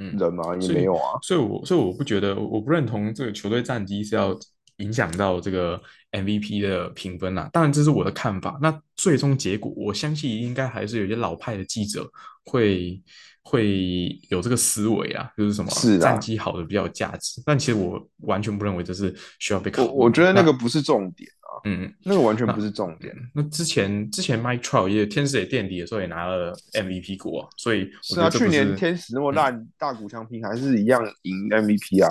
[0.00, 0.56] 嗯人吗？
[0.58, 1.18] 也没有啊。
[1.22, 4.36] 所以我所以我不觉得，我不认同这个球队战绩是要
[4.78, 7.48] 影响到这个 MVP 的评分啦。
[7.52, 8.58] 当然，这是我的看法。
[8.60, 12.10] 那最终结果，我相信应该还是有些老派的记者
[12.44, 13.00] 会
[13.42, 17.42] 会有这个思维啊，就是什么是啊战绩好的比较有价值。
[17.44, 19.94] 但其实我完全不认为这是需要被考我虑。
[19.98, 23.14] 我觉得那个不是重点啊，嗯，那个完全不是重点。
[23.34, 32.10] 那之前之前 Mike Trout 也天使也垫底的时候也拿了 MVP 过、啊，所以我是啊，去年天使那么烂，大股相拼还是一样赢 MVP 啊。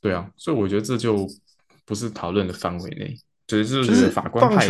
[0.00, 1.28] 对啊，所以我觉得这就
[1.84, 3.14] 不是讨论的范围内，
[3.46, 4.66] 只是就是法官派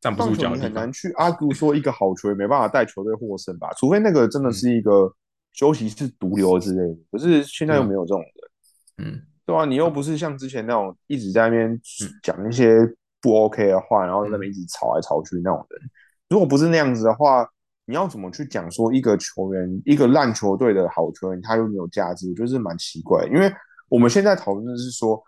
[0.00, 0.92] 站不住脚很难。
[0.92, 5.12] 去 argue 说一个好球员没办法带球队获胜吧，除非那个真嗯的是一个
[5.52, 6.98] 休息室毒瘤之类的。
[7.10, 9.08] 可是现在又没有这种人。
[9.08, 11.80] 嗯，对啊，你又不是像之前那种一直在那边
[12.22, 12.78] 讲一些
[13.20, 15.90] 不 OK 的话，然后在那边一直吵来吵去那种人。
[16.28, 17.48] 如果不是那样子的话，
[17.86, 22.28] 你要怎么去讲说一个球员，一个烂球队的好球员，他又没有价值？
[22.28, 23.28] 我觉得是蛮奇怪的。
[23.28, 23.50] 因为
[23.88, 25.22] 我们现在讨论的是说，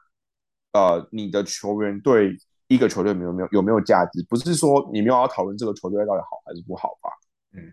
[0.72, 2.36] 呃，你的球员对
[2.68, 7.10] 一个球队有没有有没有价值，不是说你没有要讨论这个球队到底好还是不好吧？
[7.54, 7.72] 嗯，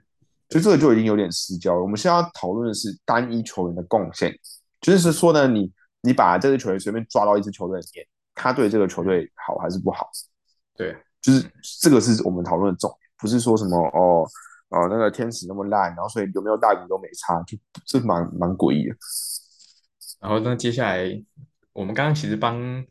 [0.50, 1.82] 所以这个就已经有点失焦了。
[1.82, 4.34] 我们现在要讨论的是单一球员的贡献，
[4.80, 5.70] 就是说呢，你
[6.02, 10.08] 你把这个球员随便抓到一支球队里面，他对这个球队好还是不好？
[10.76, 11.44] 对，就是
[11.82, 14.24] 这个是我们讨论的重点，不是说什么哦
[14.70, 18.96] 哦那个天使那么烂，然后所以有没有大股都没差，就这蛮蛮诡异的。
[20.22, 21.24] 然后那接下来
[21.74, 22.86] 我们刚刚其实帮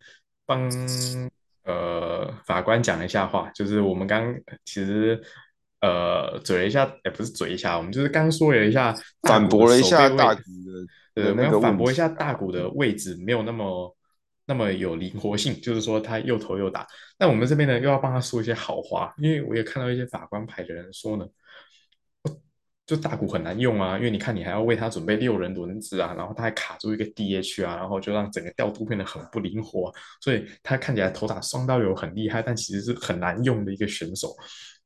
[0.44, 0.68] 帮
[1.64, 5.20] 呃法官讲了一下话，就是我们刚刚其实
[5.80, 13.96] 呃嘴了一下，也不是嘴一下，我们就是刚说了一下反驳了一下大股的对，的我们要反驳一下大股的位置没有那么
[14.46, 16.86] 那么有灵活性，就是说他又投又打。
[17.18, 21.26] 那我们这边呢又要帮他说一些好话，因为我也看到一些法官牌的人说呢，
[22.86, 34.34] 就大谷很难用啊，因为你看你还要为他准备六人轮子啊，然后他还卡住一个 DH 啊，然后就让整个调度变得很不灵活，所以他看起来投打双刀流很厉害，但其实是很难用的一个选手。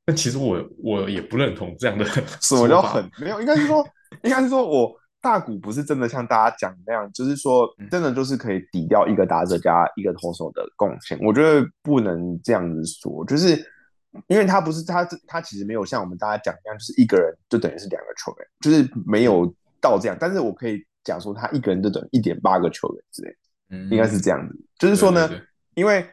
[0.02, 2.04] 但其实我我也不认同这样的
[2.40, 3.38] 什么叫很没有？
[3.38, 3.86] 应该是说，
[4.22, 11.18] 应该是说我大谷不是真的像大家讲的那样，就是说嗯真的就是可以抵掉一个打者加一个投手的贡献。
[11.20, 13.56] 我觉得不能这样子说，就是
[14.28, 20.16] 因为他不是他他其实没有像我们大家讲一样，就是一个人就等于是两个球员，就是没有到这样。
[20.18, 23.36] 但是我可以讲说，他一个人就等于一点八个球员之类，
[23.70, 24.58] 嗯应该是这样子。
[24.78, 26.04] 就是说呢，对对对因为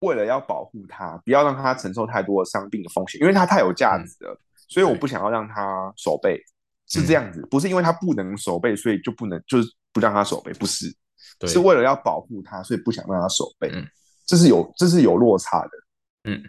[0.00, 6.40] 为了要保护他，不要让他承受太多的伤病的风险，因为他太有价值了，所以我不想要让他守备，
[6.88, 10.94] 是这样子，不是因为他不能守备，所以就不能就是不让他守备，不是，
[11.38, 13.70] 对是为了要保护他，所以不想让他守备。
[13.72, 13.86] 嗯
[14.26, 15.70] 这是有这是有落差的。
[16.24, 16.42] 嗯，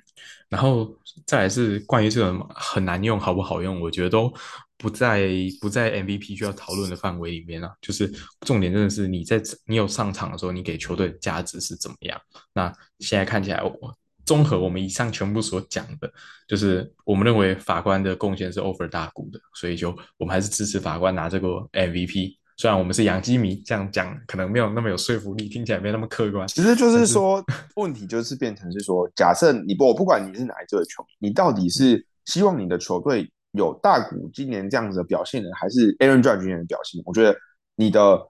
[0.50, 0.94] 然后
[1.26, 4.30] 再来是关于这种很难用好不好用，我觉得都
[4.78, 5.30] 不在
[5.62, 7.72] 不在 MVP 需要讨论的范围里面啊。
[7.82, 12.20] 就是重点真的是你在你有上场的时候，你给球队的价值是怎么样？
[12.52, 13.98] 那现在看起来，我
[14.30, 16.14] 综合我们以上全部所讲的，
[16.48, 22.38] 就是我们认为法官的贡献是 over 大股的，所以就我们还是支持法官拿这个 MVP。
[22.56, 26.48] 虽然我们是洋基迷，这样讲可能没有那么有说服力，听起来没那么客观。
[26.48, 27.44] 其实就是说，
[27.76, 37.02] 问题就是变成是说，假设你不，我不管你是哪一队的球迷，你到底是希望你的球队有大股今年这样子的表现呢，还是 Aaron Judge 今年的表现？
[37.04, 37.36] 我觉得
[37.76, 38.22] 你的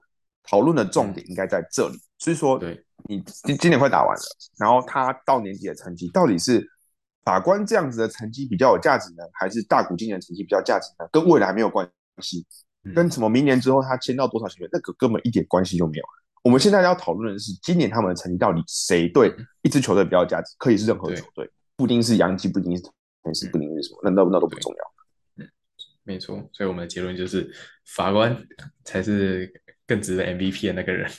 [0.44, 1.98] 讨论的重点应该在这里。
[2.18, 4.22] 所以说，对，你今今年快打完了，
[4.58, 6.66] 然后他到年底的成绩到底是
[7.24, 11.08] 法官这样子的成绩比较有价值呢，还是大股今年成绩比较价值呢？
[11.12, 11.88] 跟未来没有关
[12.20, 12.46] 系。
[12.94, 16.04] 跟什么明年之后他签到多少球员，那个根本一点关系都没有。
[16.42, 22.82] 我们现在要讨论的是今年他们的成绩到底谁对一支球队比较有价值，可以是任何球队，不一定是洋基，不一定是
[23.22, 25.44] 天使，不一定是什么，那那那都不重要。
[25.44, 25.50] 嗯，
[26.04, 26.36] 没错。
[26.54, 27.54] 所以我们的结论就是
[27.94, 28.34] 法官
[28.82, 29.52] 才是
[29.86, 31.10] 更值得 MVP 的那个人。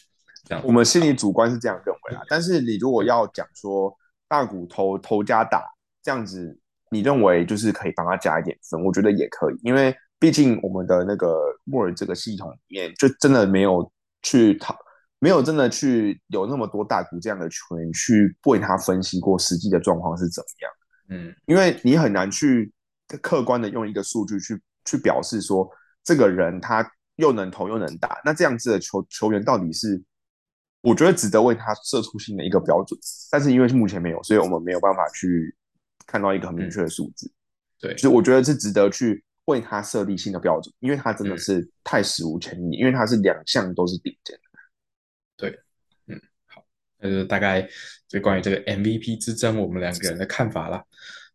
[0.52, 2.22] 这样，我们心里主观是这样认为啊。
[2.28, 3.96] 但是你如果要讲说
[4.28, 5.64] 大股投投加打
[6.04, 6.58] 这样子，
[6.90, 9.96] 你认为就是可以帮他加一点分，我觉得也可以，因为。
[10.22, 14.78] 毕竟我们的那个莫尔这个系统里面，就真的没有去讨，
[15.18, 20.72] 没有真的去有那么多大股这样的球员去为他分析过实际的状况是怎么样。
[21.10, 22.72] 嗯，因为你很难去
[23.20, 25.68] 客观的用一个数据去去表示说
[26.04, 30.00] 这个人他又能投又能打，那这样子的球球员到底是
[30.82, 33.00] 我觉得值得为他设出新的一个标准，
[33.32, 35.56] 但是因为目前没有，所以我们没有办法去
[36.06, 37.32] 看到一个很明确的数字。
[37.80, 39.24] 对，所以我觉得是值得去。
[39.46, 44.60] 为他设立新的标准，因为他真的是太史无前例，因为他是两项都是顶尖的。
[45.36, 45.60] 对，
[46.06, 46.64] 嗯，好，
[47.00, 47.68] 那就大概
[48.08, 50.82] 就关于这个 MVP 之争，我们两个人的看法啦。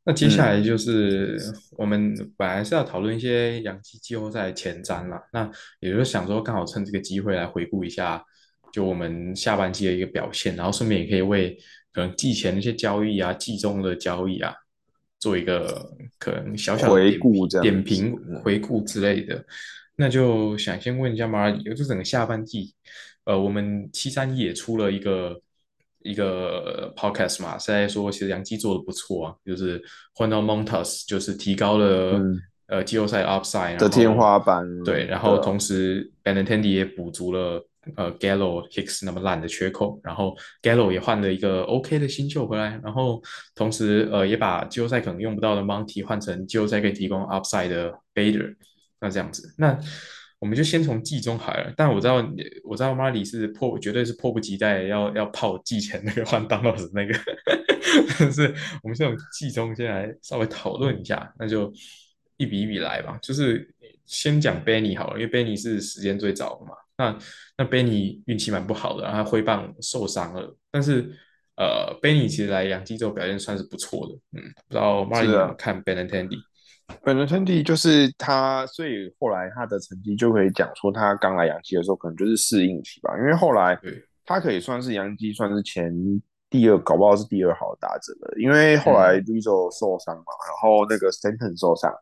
[0.05, 1.37] 那接下来就是
[1.73, 8.25] 我们本来是要讨论一些洋基季后赛前瞻啦，那也就是想说，刚好趁这个机会来回顾一下，
[8.77, 11.57] 就我们下半季的一个表现，然后顺便也可以为
[11.95, 14.55] 可能季前的一些交易啊、季中的交易啊。
[15.19, 19.43] 做一个可能小小的回顾、点评、回顾之类的，
[19.97, 22.75] 那就想先问一下马尔，就整个下半季，
[23.25, 25.41] 呃，我们七三一也出了一个
[26.03, 32.21] 一个 podcast 嘛，是在说其实杨基做的不错啊，就是换到 Montas，就是提高了
[32.67, 37.67] 呃季后赛 upside 的天花板，对，然后同时 Benintendi 也补足了。
[37.95, 43.23] 呃，Gallo Hicks 那么烂的缺口，然后 Gallo 也换了一个 OK 的新秀回来，然后
[43.55, 48.57] 同时呃也把季后赛可能用不到的 Monty 换成季后赛可以提供 Upside 的 Bader，
[49.01, 49.79] 那这样子，那
[50.39, 51.73] 我们就先从季中好了。
[51.77, 52.17] 但我知道
[52.65, 57.19] 我知道 Marley 是迫绝对是迫不及待要要泡季前那个换 Donald 那个，
[58.19, 61.73] 但是我们先从季中先来稍微讨论一下，那就
[62.37, 63.67] 一笔一笔来吧，就是
[64.05, 66.73] 先讲 Benny 好了，因为 Benny 是时间最早的嘛。
[66.99, 67.19] 那
[67.59, 70.57] 那 Benny 运气蛮不好的，他挥棒受伤了。
[70.71, 71.15] 但是
[71.57, 74.15] 呃，Benny 其实来养鸡之后表现算是不错的。
[74.33, 76.39] 嗯，不知道 Marty 怎么看 Benintendi。
[77.03, 83.17] Benintendi 就是他，所以后来他的成绩就可以讲说，他刚来养鸡的时候可能就是适应期吧。
[83.19, 83.79] 因为后来
[84.25, 85.93] 他可以算是养鸡，算是前
[86.49, 88.35] 第二，搞不好是第二好的打者了。
[88.39, 91.93] 因为后来 Rizzo 受伤嘛，然后那个 Stanton 受伤。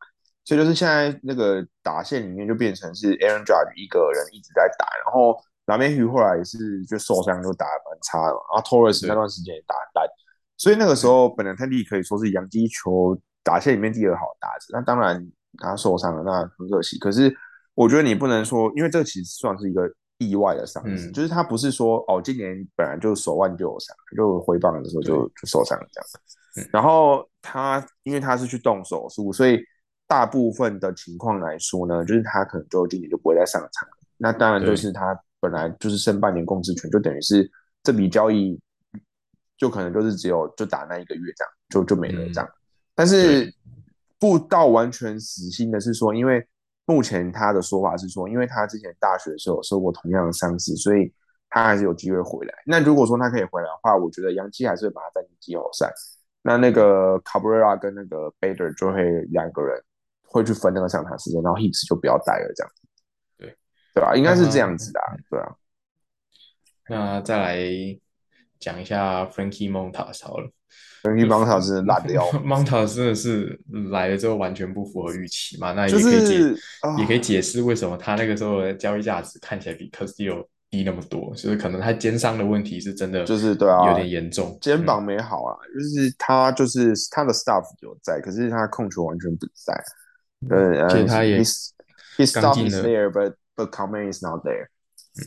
[0.45, 10.07] 所以就是现在那个打线里面就变成是 Aaron Judge 一个人一直在打，然后蓝莓鱼后来也是就受伤就打的蛮差的，然后 Torres 那段时间也打烂，
[10.57, 15.27] 所以那个时候本来 Tandy 可以说是洋基球打线里面第二好打者，那当然
[15.59, 16.99] 他受伤了，那很可惜。
[16.99, 17.35] 可是
[17.75, 26.69] 我觉得你不能说，因为这其实算是一个意外的伤势，就是他不是说哦今年本来就手腕就有伤，就挥棒的时候就就受伤了这样。
[26.71, 29.59] 然后他因为他是去动手术，所以
[30.15, 33.89] 大部分的情况来说呢，就是他可能就今年就不会再上场。
[34.17, 37.51] 那当然就是他本来就是剩半年控制权，就等于是
[37.83, 38.57] 这笔交易
[39.59, 42.49] 就可能就是只有就打那一个月这样，就就没了这样。
[42.95, 43.53] 但是
[44.21, 46.47] 不到完全死心的是说，因为
[46.87, 51.13] 目前他的说法是说，因为他之前大学的时候受过同样的伤势，所以
[51.51, 52.55] 他还是有机会回来。
[52.65, 55.93] 那如果说他可以回来的话，我觉得杨基还是会把他带进季后赛。
[56.41, 59.03] 那那个 Cabrera 跟那个 Bader 就会
[59.33, 59.83] 两个人。
[60.35, 62.73] 会去分那个上场时间，然后 Hicks 就不要待了，这样
[63.39, 63.57] 对
[63.95, 64.17] 对吧？
[64.17, 65.55] 应该是这样子的，对啊。
[66.89, 67.57] 那再来
[68.59, 70.51] 讲一下 Frankie Montas 好了
[71.05, 73.59] ，Frankie Montas 是烂掉， Montas 真的是
[73.93, 75.73] 来了之后完全不符合预期嘛？
[75.73, 76.61] 那也可以解，
[76.99, 89.73] 也可以解释为什么他那个时候的交易价值看起来比 Castillo 低那么多，就是可能他肩伤的问题是真的，就是对啊，有点严重，肩膀没好啊，就是他就是他的 staff 有在，可是他控球完全不在。
[90.49, 91.73] 对，而且他也 his
[92.19, 94.67] staff is there，but but command is not there。
[95.17, 95.23] 嗯，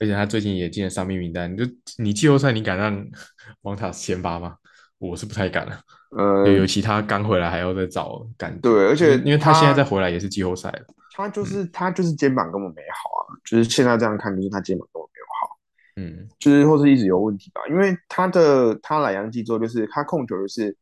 [0.00, 1.64] 而且他最近也进了伤病名单，就
[1.98, 3.06] 你季后赛你敢让
[3.62, 4.56] 王塔先发吗？
[4.98, 5.80] 我是不太敢了。
[6.10, 8.58] 呃，尤其他刚回来还要再找感觉。
[8.60, 10.84] 对，而且因为他现在再回来也是季后赛了。
[11.12, 15.58] 他就是他就是肩膀根本没好啊，就是现在这样看，就是他肩膀根本没有好。
[15.96, 17.60] 嗯，就是或是一直有问题吧。
[17.68, 20.76] 因为他的他来洋基之后，就是他控球就是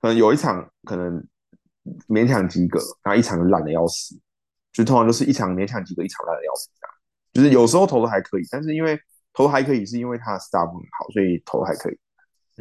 [0.00, 1.24] 可能有一场可能
[2.08, 4.18] 勉强及格，然后一场烂的要死。
[4.72, 6.68] 就通常都是一场勉强及格，一场烂的要死。
[7.32, 8.98] 就是有时候投的还可以，但是因为
[9.32, 11.98] 投还可以，是因为他的 staff 很好，所以投还可以。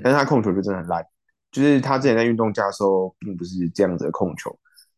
[0.03, 1.05] 但是他控球就真的很烂。
[1.51, 4.57] 就是他之前在运动家的时候，并不是这样子的控球。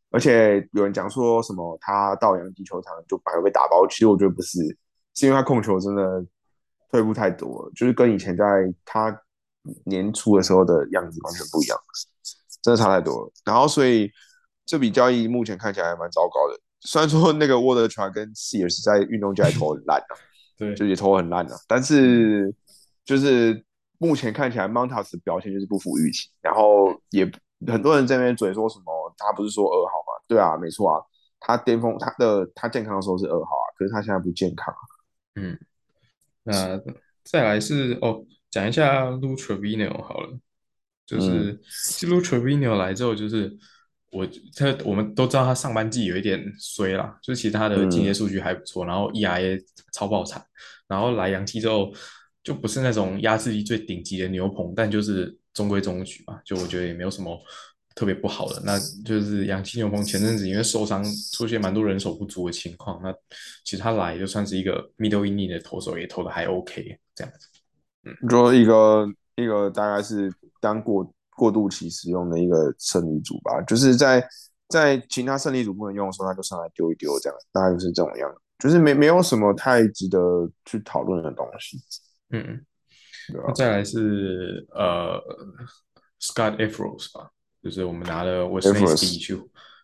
[0.09, 4.59] 而且有人讲说什么他到洋基球场就反而被打包，其实我觉得不是，
[5.13, 6.25] 是因为他控球真的
[6.89, 8.45] 退步太多了，就是跟以前在
[8.85, 9.15] 他
[9.83, 11.77] 年初的时候的样子完全不一样，
[12.67, 13.31] 真的差太多了。
[13.45, 14.11] 然后所以
[14.65, 16.59] 这笔交易目前看起来还蛮糟糕的。
[16.81, 20.13] 虽然说那个沃德传跟 Sears 在运动家投很烂啊，
[20.59, 22.53] 对，就也投很烂啊，但是
[23.05, 23.63] 就是
[23.97, 27.31] 目前看起来 Montas 表现就是不符预期，然后也。
[27.65, 30.23] 很多人在那边嘴说什么，他不是说二号吗？
[30.27, 31.01] 对啊，没错啊，
[31.39, 34.81] 他巅峰他的他健康的时候是二号啊，可是他现在不健康啊。
[35.37, 35.57] 嗯，
[36.43, 36.79] 那
[37.23, 40.37] 再来是哦，讲一下 Lu Trevino 好了，
[41.07, 41.57] 就是
[42.05, 43.51] Lu Trevino 来之后，就是
[44.11, 49.59] 我他我们都知道他上半季有一点衰啦，就是其他的进阶数据还不错，然后 ERA
[49.93, 50.45] 超爆惨，
[50.87, 51.91] 然后来洋基之后
[52.43, 55.35] 就不是那种压制力最顶级的牛棚，但就是。
[55.57, 57.35] 中规中矩吧，就我觉得也没有什么
[57.95, 58.61] 特别不好的。
[58.63, 61.03] 那就是杨七牛棚前阵子因为受伤，
[61.33, 63.01] 出现蛮多人手不足的情况。
[63.01, 63.11] 那
[63.63, 67.47] 其实他来就算是一个 middle inning 的投手，也投的还 OK 这样子。
[68.03, 74.27] 嗯，说一个一个大概是当过过渡期使用的一个胜利组吧，就是在
[74.69, 81.77] 在其他胜利组不能用的时候，他就上来丢一丢这样，大概就是这种样，就是没没有什么太值得去讨论的东西。
[82.31, 82.65] 嗯。
[83.53, 85.21] 再来是呃
[86.21, 87.29] ，Scott Efros 吧，
[87.61, 89.35] 就是我们拿了 w e s t e s D 去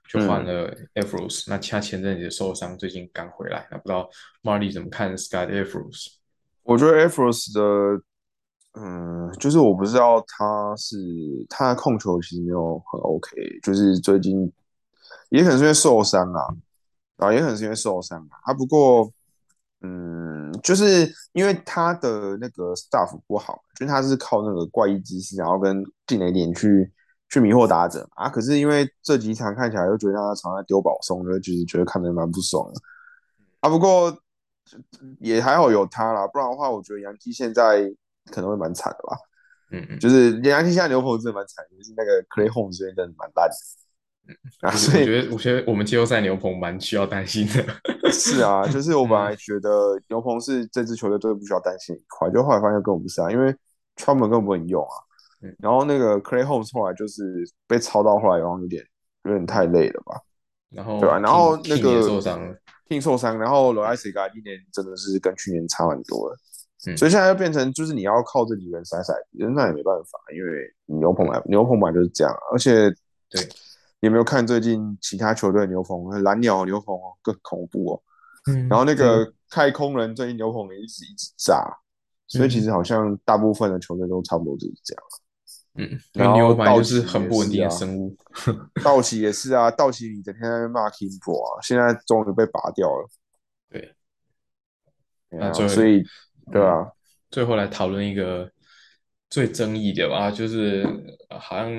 [0.07, 4.09] 去换了 Efros，那他前阵子受伤，最近刚回来，那不知道
[4.43, 6.13] Marley 怎么看 Scott Efros？
[6.61, 8.01] 我觉得 Efros 的，
[8.73, 10.97] 嗯，就是我不知道他是
[11.49, 14.51] 他的控球其实没有很 OK，就是最近
[15.29, 16.47] 也可能是因为受伤啊，
[17.17, 19.11] 啊，也可能是因为受伤啊，啊，不过。
[19.85, 26.89] 嗯，就是因为他的那个 staff 不好，就是他是靠那个怪异姿势，然后跟进雷点去
[27.27, 28.29] 去迷惑打者啊。
[28.29, 32.79] 可是因为这几场看起来又觉得他常常丢保送，就其实觉得看得蛮不爽的
[33.59, 33.69] 啊。
[33.69, 34.17] 不过
[35.19, 37.93] 也还好有他啦，不然的话，我觉得杨基现在
[38.31, 39.17] 可能会蛮惨的吧。
[39.71, 43.55] 嗯嗯，就是杨基现在牛棚真的蛮惨，就是那个 Clay Home 这边真的蛮烂的。
[44.61, 47.65] 啊，所以我觉得，我觉得我们季后赛牛棚蛮需要担心的。
[48.13, 53.53] 是啊，就是我本来觉得牛棚是这支球队最不需要担心一块，就后来发现根本不是啊，因为
[53.95, 54.95] 川本根本不能用啊。
[55.59, 58.81] 然后那个 Clay Holmes 后来就是被抄到后来，然后有点
[59.23, 60.21] 有点太累了吧。
[60.69, 61.19] 然后对吧？
[61.19, 62.55] 然后那个受伤了，
[62.87, 66.37] 听受伤，然后 l o i s 今年真的是跟去年差很多了。
[66.97, 72.89] 所以现在就变成就是你要靠这几个人塞塞，那也没办法，因为牛棚来牛棚嘛就是这样，而且
[73.29, 73.47] 对。
[74.01, 76.09] 有没有看最近其他球队牛棚？
[76.23, 78.03] 蓝鸟牛棚哦，更恐怖哦。
[78.47, 81.65] 嗯，然后那个太空人最近牛棚也一直一直炸，
[82.27, 85.03] 所以其实好像大部分的球队都差不多就是这样。
[85.75, 88.13] 嗯，然后道奇是很不稳定的生物。
[88.83, 93.07] 道奇也是啊，道奇你整天在骂 Kimbo 啊，现在终于被拔掉了。
[93.69, 93.95] 对，
[95.39, 96.03] 啊所以
[96.51, 96.85] 对啊，
[97.29, 98.51] 最后来讨论一个
[99.29, 100.87] 最争议的吧，就是
[101.29, 101.71] 好像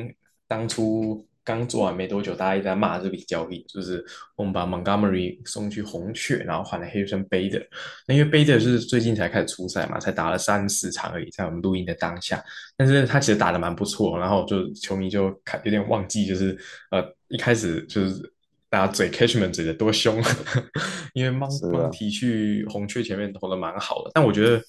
[0.47, 1.27] 当初。
[1.47, 4.03] 刚做完没多久，大家一直在骂这笔交易，就是
[4.35, 7.63] 我们把 Montgomery 送去红雀，然后换了 Harrison Bader。
[8.07, 12.43] 那因为 Bader 是最近才开始出赛嘛，才打了三四场而已，在我们录音的当下，
[12.79, 16.59] 但是他其实打的蛮不错，然后就球迷就看有点忘记，就是
[16.91, 18.33] 呃一开始就是
[18.75, 20.21] 大家嘴 Cashman 嘴的多凶，
[21.15, 24.61] 因为 Monty 去红雀前面投的蛮好的，但我觉得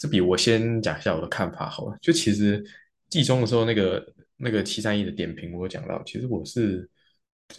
[0.00, 2.64] 这笔我先讲一下我的看法好了，就其实
[3.10, 4.02] 季中的时候那个。
[4.44, 6.90] 那个七三一的点评，我讲到，其实我是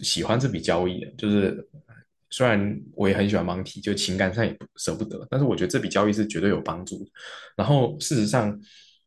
[0.00, 1.66] 喜欢这笔交易的，就是
[2.28, 7.10] 虽然我也很喜欢芒提，就情感上也不舍不得，但是我觉得这笔交易是绝对有帮助的。
[7.56, 8.60] 然后事实上，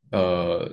[0.09, 0.67] 呃，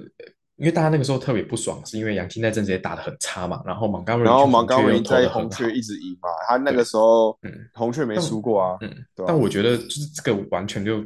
[0.56, 8.90] 因为大家那个时候特别不爽，是因为杨青在阵子也打的很差嘛，然后芒高瑞，然后芒高瑞在红雀一直赢嘛，他那个时候，嗯，红雀没输过啊，嗯，
[9.26, 11.02] 但我觉得就是这个完全就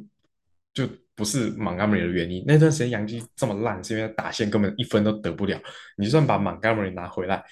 [0.74, 2.44] 就不是 Montgomery 的原因。
[2.46, 5.58] 那段时间杨基这么烂，是因为打线根本一分都得不了。
[5.96, 7.42] 你就算把 Montgomery 拿回来，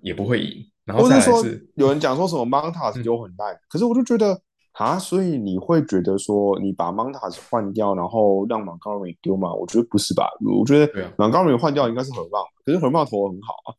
[0.00, 0.66] 也不会赢。
[0.84, 4.40] 然后再来或是说，有人讲说什么 Montas 丢很烂，可是我就觉得
[4.76, 9.52] 啊，所以你会觉得说你把 Montas 换掉，然后让 Montgomery 丢吗？
[9.54, 10.28] 我觉得不是吧？
[10.44, 13.74] 我觉得对啊 Montgomery 换掉应该是很棒，可是很棒投的很好啊。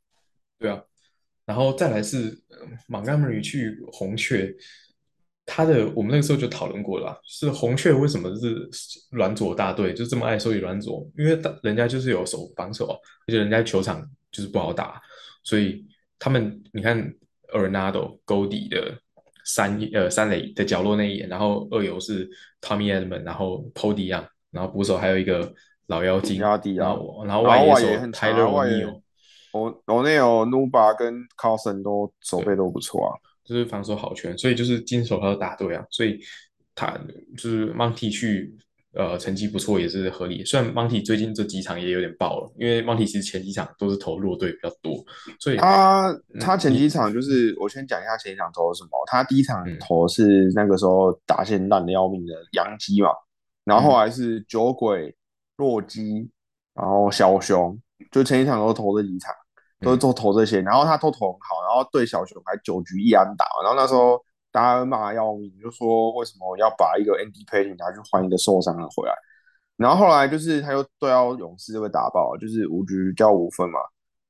[0.58, 0.82] 对啊，
[1.46, 2.58] 然后再来是呃
[2.90, 4.52] Montgomery 去红雀，
[5.46, 8.68] 他的我们那个时候就讨论过了啊，是红雀为什么是
[9.12, 11.08] 软左大队，就这么爱收集软左？
[11.16, 15.00] 因为他人家就是有手防守啊，而且人家球场就是不好打，
[15.44, 15.86] 所以
[16.18, 17.14] 他们你看
[17.54, 19.00] Arenado 勾底的
[19.48, 22.30] 三呃三垒的角落那一眼，然后二游是
[22.62, 25.52] Tommy Edman，然后 Pody 啊，然后捕手还有一个
[25.88, 29.02] 老妖精，然后然后然后外野手 Tyler 外野 O'Neill。
[29.54, 33.12] 我我那有 Nuba 跟 Carlson 都手背都不错啊。
[33.44, 36.20] 就是防守好全，所以就是金手套打对啊，所以
[36.76, 37.00] 他
[37.38, 38.54] 就是 Monty 去
[38.98, 40.44] 呃成绩不错也是合理。
[40.44, 45.06] 虽然 Monty 最近这几场也有点爆了，因为 Monty 其实前几场都是投弱队比较多，
[45.40, 48.90] 所以他嗯他前几场就是我先讲一下前几场投的什么。
[49.06, 53.10] 他第一场投是那个时候打线烂的要命的洋基嘛，
[53.64, 55.16] 然后后来是酒鬼、
[55.58, 56.30] 洛基，
[56.74, 57.80] 然后小熊，
[58.12, 59.34] 就前几场都投这几场，
[59.82, 64.20] 都都投这些，然后他都投很好，然后对小熊还九局一安打，然后那时候
[64.58, 69.14] 大家骂得要命，就说为什么要把一个 Andy Payton 拿去换一个受伤的回来？
[69.76, 73.78] 然后后来就是他又对到勇士就被打爆，就是五局叫五分嘛。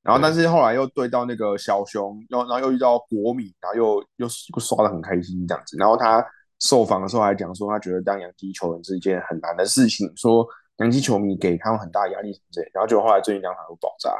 [0.03, 5.77] 然后但是后来又对到那个小熊，又然后又遇到国米，然后又又又刷的很开心这样子。
[5.77, 6.21] 然后他
[6.59, 10.45] 受访的时候还讲说，他觉得当洋基球员是一件很难的事情，说
[10.79, 12.69] 洋基球迷给他们很大压力什么之类。
[12.73, 14.11] 然后就后来最近两场都爆炸，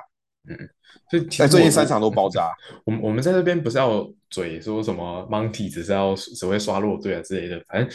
[1.09, 2.49] 所以其实哎，最近三场都爆炸。
[2.85, 7.89] 我们我们在这边不是要嘴说什么 Monty 只是要只会刷弱队啊之类的，反正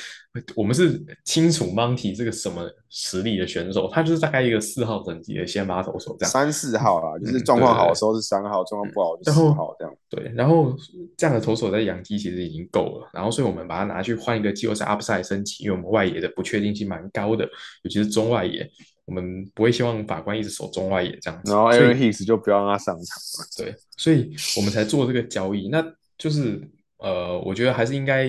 [0.54, 6.30] 我们是清楚 Monty 这个什么实力的选手，他就是大概一个四号等级的先发投手这样。
[6.30, 9.94] 三四号啦，就是嗯状况好的时候是三号，状况不好就四号这样。
[10.08, 10.74] 对，然后
[11.16, 17.44] 这样的投手在养基其实已经够了，然后所以我们把它拿去换一个季后赛 upside 升级，因为我们外野的不确定性蛮高的，
[17.82, 18.70] 尤其是中外野，
[19.04, 21.52] 我们不会希望法官一直守中外野这样子。
[21.52, 23.48] 然后 Aaron Hicks 就不要让他上场了。
[23.56, 25.68] 对，所以我们才做这个交易。
[25.68, 25.84] 那
[26.16, 26.60] 就是
[26.98, 28.26] 呃，我觉得还是应该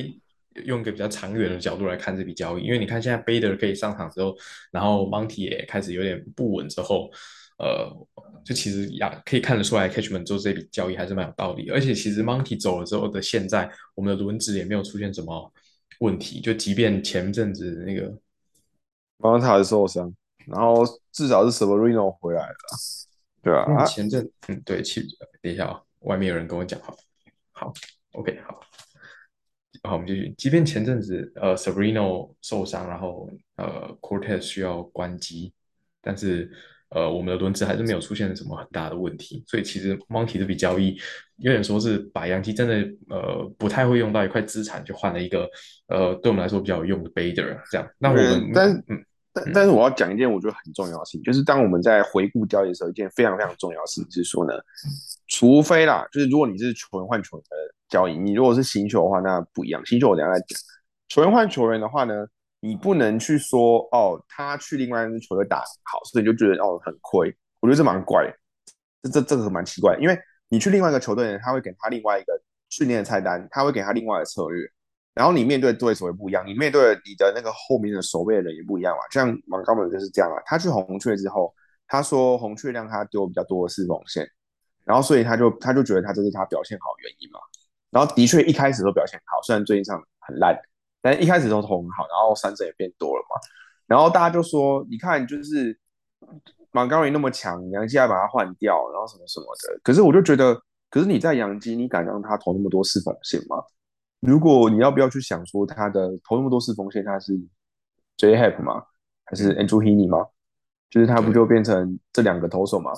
[0.66, 4.36] 用一个比较长远的角度来看这笔交易，因为你看现在 Bader 可以上场之后，
[4.72, 7.10] 然后 Monty 也开始有点不稳之后，
[7.60, 7.92] 呃，
[8.44, 11.70] 就其实呀可以看得出来，Catchman 做这笔交易还是蛮有道理。
[11.70, 15.52] 而且其实 Monty 走了之后的现在，我们的轮值也没有出现什么
[16.00, 18.12] 问题，就即便前阵子那个
[19.20, 20.14] 帮他的受伤，
[20.48, 22.56] 然后至少是 Severino 回来了，
[23.42, 25.02] 对啊，啊前阵嗯对，其
[25.42, 26.94] 等一下啊、外面有人跟我讲话，
[27.52, 27.74] 好
[28.14, 28.60] ，OK 好。
[29.86, 30.34] 好，我们继续。
[30.38, 35.52] 即便前阵子呃 Sabrino 受伤，然后呃 Cortez 需要关机，
[36.02, 36.50] 但是
[36.88, 39.44] 呃我们的轮值还是没有出现什么很大的问题。
[39.46, 40.98] 所以其实 Monty 这笔交易
[41.36, 42.76] 有点说是把洋基真的
[43.10, 45.50] 呃不太会用到一块资产，就换了一个
[45.88, 47.86] 呃对我们来说比较有用的 Bader 这样。
[47.98, 54.54] 那我们嗯但嗯但但是我要讲一件我觉得很重要的事情，就是当我们在回顾交易的时候，一件非常非常重要的事情是说呢，
[55.28, 57.56] 除非啦，就是如果你是球员换球员的
[57.90, 59.84] 交易，你如果是新秀的话，那不一样。
[59.86, 60.60] 新秀我等下再讲。
[61.10, 62.26] 球员换球员的话呢，
[62.60, 67.36] 你不能去说哦，他去另外一支球队打好，所以你就觉得哦很亏。
[67.60, 68.32] 我觉得这蛮怪，
[69.02, 70.18] 这这这个蛮奇怪，因为
[70.50, 72.34] 你去另外一个球队呢，他会给他另外一个
[72.70, 74.68] 训练的菜单，他会给他另外的策略，
[75.14, 79.02] 然后你面对对手也不一样，你面对你的那个后面的守备的人也不一样嘛。
[79.12, 81.54] 像芒高本就是这样啊，他去红雀之后，
[81.88, 84.28] 他说红雀让他丢比较多的四缝线，
[84.86, 87.40] 然后所以他就他就觉得他这是他表现好原因嘛。
[87.92, 90.60] 然后的确一开始都表现好，虽然最近上很烂，
[91.00, 93.40] 但一开始都投很好，然后三振也变多了嘛。
[93.86, 95.78] 然后大家就说，你看就是
[96.72, 99.80] 马高伟那么强，杨基还把他换掉，然后什么什么的。
[99.84, 100.60] 可是我就觉得，
[100.90, 103.58] 可是你在杨基，你敢让他投那么多四缝线吗？
[104.26, 107.34] 如果你要不要去想说他的投那么多次缝线，他是
[108.18, 108.84] J Hap 吗？
[109.26, 110.26] 还是 Andrew Heaney 吗？
[110.90, 112.92] 就是他不就变成这两个投手吗？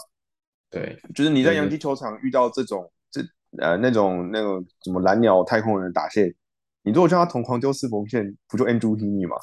[0.70, 3.22] 对就是你在洋基球场遇到这种这
[3.60, 6.28] 呃那种那种什么蓝鸟太空人打线，
[6.84, 9.36] 你如果叫他同狂丢四缝线，不就 Andrew Heaney 吗？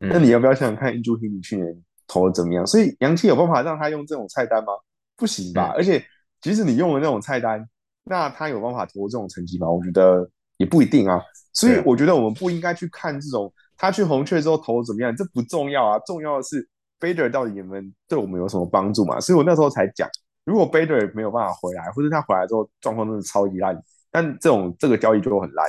[0.00, 2.66] 嗯那你要不要想想看 Andrew Heaney 去年投的怎么样？
[2.66, 4.72] 所以洋基有办法让他用这种菜单吗？
[5.16, 5.72] 不行吧！
[5.72, 6.02] 嗯而且
[6.40, 7.68] 即使你用了那种菜单，
[8.04, 9.68] 那他有办法投这种成绩吗？
[9.68, 10.28] 我觉得
[10.58, 11.20] 也不一定啊。
[11.54, 15.98] 所以我觉得我们不应该去看这种他去红雀之后投的怎么样，这不重要啊。
[16.00, 16.68] 重要的是
[17.00, 19.18] Bader 到底有没有对我们有什么帮助嘛？
[19.18, 20.08] 所以我那时候才讲，
[20.44, 25.66] 如果 Bader 没有办法回来，或者他回来之后状况真的超级烂，但这种这个交易就很烂。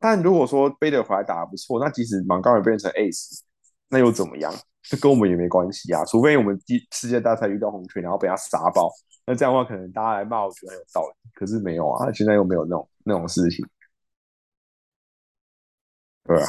[0.00, 3.40] 但如果说 Bader 回来打得不错，那即使芒高尔变成 Ace，
[3.88, 4.52] 那又怎么样？
[4.82, 8.90] 这跟我们也没关系啊，除非我们第世界大赛遇到红雀，然后被他杀爆，
[9.26, 11.30] 那这样的话可能大家来骂，我觉得很有道理。
[11.32, 13.64] 可是没有啊，现在又没有那种那种事情，
[16.24, 16.46] 对啊。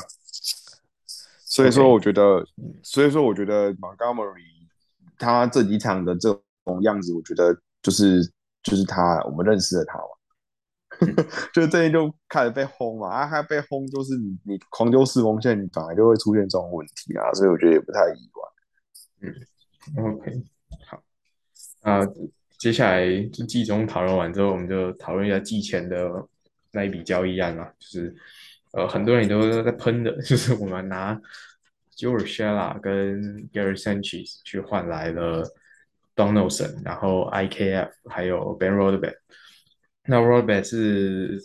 [1.47, 2.45] 所以说，我觉得，
[2.83, 4.67] 所以说，我觉得 Montgomery
[5.17, 6.29] 他这几场的这
[6.65, 8.29] 种样子，我觉得就是
[8.61, 11.23] 就是他，我们认识的他嘛，
[11.53, 19.31] 就是这一就开始被轰嘛，啊，他被轰就是你你狂丢四锋线，你本来就会出现这种问题啊，所以我觉得也不太意外。
[19.95, 20.43] 嗯，OK，
[20.87, 21.03] 好，
[21.83, 22.01] 啊，
[22.59, 26.11] 接下来就季中讨论完之后，我们就讨论一下季前的
[26.71, 28.13] 那一笔交易案嘛，就是。
[28.75, 31.19] 呃，很多人都在喷的， 就是我们拿
[31.95, 35.43] George Shella 跟 Gary Sanchez 去换来了
[36.15, 39.17] Donaldson，然后 IKF 还有 Ben r o d b e t
[40.07, 41.39] 那 r o d b e t 是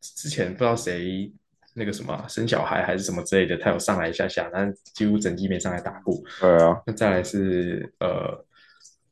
[0.00, 1.32] 之前不知道谁
[1.74, 6.14] 那个什么生小孩还是什么之类的，他有上来一下下，但几乎整季没上来打过。
[6.40, 6.80] 对啊。
[6.86, 8.44] 那再来是呃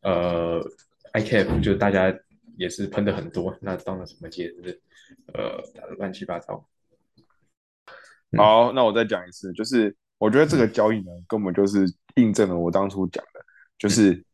[0.02, 0.70] 呃
[1.14, 2.16] IKF，就大家
[2.56, 3.56] 也是喷的很多。
[3.60, 4.78] 那当了什么节日？
[5.34, 6.64] 呃，打的乱七八糟。
[8.36, 13.40] 好，那我再讲一次，就是我觉得这个交易呢，根本就是印证了我当初讲的，
[13.78, 14.24] 就是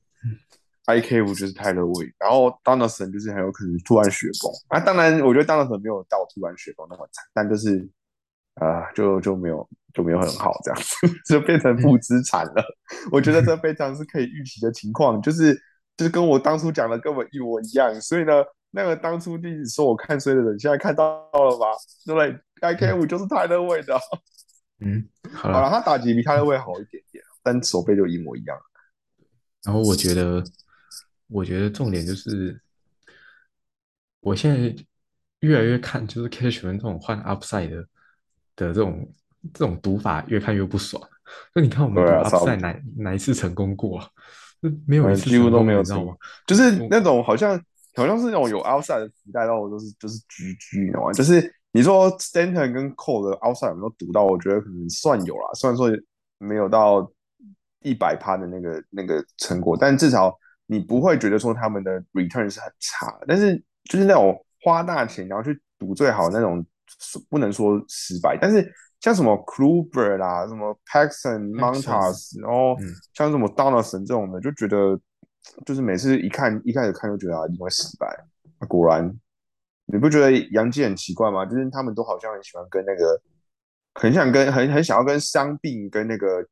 [0.86, 4.52] I K 五就是泰勒位，然后 Donaldson 就是很有可能突然雪崩。
[4.68, 7.88] 啊，当然，我觉得 Donaldson 没有到突然雪崩那么惨，但就是
[8.54, 12.64] 啊，就就没有就没有很好这样子， 就变成负资产了。
[13.12, 15.54] 我觉得这非常是可以预期的情况，就是
[15.96, 18.00] 就是跟我当初讲的根本一模一样。
[18.00, 18.32] 所以呢，
[18.74, 21.66] 那个当初弟弟说我看衰的人，现在看到了吧？
[22.06, 23.98] 对不对？I K 五就是泰勒位的，
[24.80, 28.58] 嗯，好了，他打击比泰勒位好一点点，但手背就一模一样。
[29.62, 30.42] 然后我觉得，
[31.28, 32.58] 我觉得重点就是，
[34.20, 34.74] 我现在
[35.40, 37.76] 越来越看，就是 Cashman 这种换 Upside 的
[38.56, 39.12] 的这种
[39.52, 41.02] 这种读法，越看越不爽。
[41.54, 44.02] 就你看我们 Upside 哪哪一次成功过？
[44.86, 46.14] 没有一次，几乎都没有，知道吗？
[46.46, 47.60] 就是那种好像
[47.94, 51.12] 好像是那种有 outside 的时代，然后都是就是 GG，你知道吗？
[51.12, 51.52] 就是。
[51.74, 54.24] 你说 Stanton 跟 Cole 的 outside 有没有读到？
[54.24, 55.88] 我觉得可能算有啦，虽然说
[56.36, 57.10] 没有到
[57.80, 63.18] 一百趴的那个那个成果，但至少你不会觉得说他们的 return 是很差。
[63.26, 66.62] 但是就是那种花大钱然后去赌最好那种，
[67.30, 68.36] 不能说失败。
[68.38, 68.70] 但是
[69.00, 72.76] 像什么 Kluber 啦，什么 Paxton、Montas，然后
[73.14, 75.00] 像什么 Donaldson 这种的，就觉得
[75.66, 78.24] 就是每次一看一开始看就觉得啊，一定会失败。
[78.68, 79.14] 果然。
[79.86, 81.44] 你不觉得杨基很奇怪吗？
[81.44, 83.20] 就是他们都好像很喜欢跟那个，
[83.94, 86.46] 很想跟很很想要跟伤病跟那个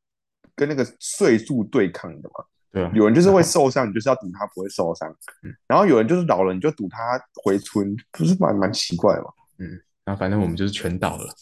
[0.53, 2.45] 跟那个岁数对抗的嘛。
[2.71, 2.91] 对啊。
[2.93, 5.09] 有人就是会 受伤，你就是要赌他不会受伤。
[5.43, 5.55] 嗯。
[5.65, 9.31] 然后有人就是老了，你就赌他回村，不是蛮蛮奇怪嘛？
[9.57, 9.81] 嗯。
[10.03, 11.33] 然后反正我们就是全倒了。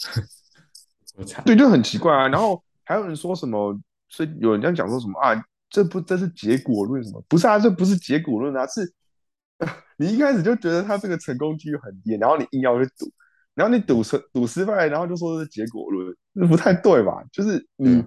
[1.18, 1.41] 我操。
[1.43, 2.30] 对，就很奇怪啊。
[2.30, 3.78] 然后还有人说什么？
[4.08, 5.36] 所以有人这样讲说什么啊？
[5.70, 7.24] 这不这是结果论什么？
[7.28, 8.93] 不是啊，这不是结果论啊，是。
[9.97, 13.11] 你一开始就觉得他这个成功几率很低，然后你硬要去赌，
[13.55, 17.22] 然后你赌失赌失败，然后就说是结果论，那不太对吧？
[17.30, 18.01] 就是你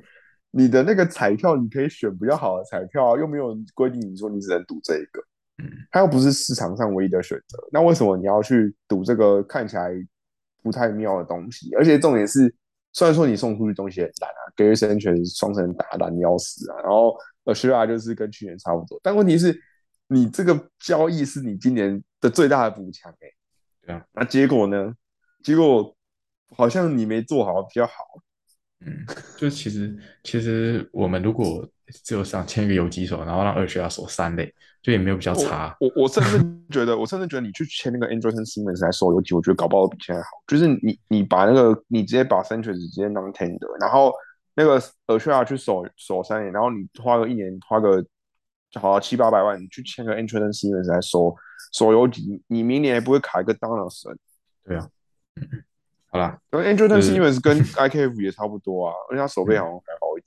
[0.51, 5.21] 你的那个彩票，你可以选比较好的彩票，啊又没有规定你说你只能赌这一个，
[5.63, 9.91] 嗯，它又不是市场上唯一的选择，那为什么你要去赌这个看起来
[10.63, 11.75] 不太妙的东西？
[11.75, 12.55] 而且重点是，
[12.93, 19.61] 虽然说你送出去东西很烂啊，给瑞森全双城打烂要死啊，然后呃，希拉就是跟去年差不多，但问题是。
[20.09, 23.29] 你这个交易是你今年的最大的补强哎，
[23.87, 24.95] 对啊，那结果呢？
[25.43, 25.97] 结果
[26.55, 27.95] 好像你没做好比较好。
[28.81, 29.07] 嗯，
[29.39, 31.67] 就其实其实我们如果
[32.05, 35.75] 只有想签一个游击手，然后让二学要守三垒，就也没有比较差。
[35.81, 36.39] 我我甚至
[36.71, 40.29] 觉得，我甚至觉得你去签那个 Andrewson Simmons 来守游击，我觉得搞不好比现在好。
[40.47, 44.13] 就是你你把那个你直接把 Central 直接当 Tender，然后
[44.55, 48.05] 那个二学要去守守三年，然后你花个一年花个。
[48.73, 51.37] 就好了，七八百万，你去签个 Entrance Simmons 来收
[51.75, 54.17] 收游级，你明年也不会卡一个 Donaldson。
[54.65, 54.89] 对啊，
[56.07, 60.25] 好啦，因为 Entrance Simmons 跟 IKF 也差不多啊，而且他手背好像还好一点。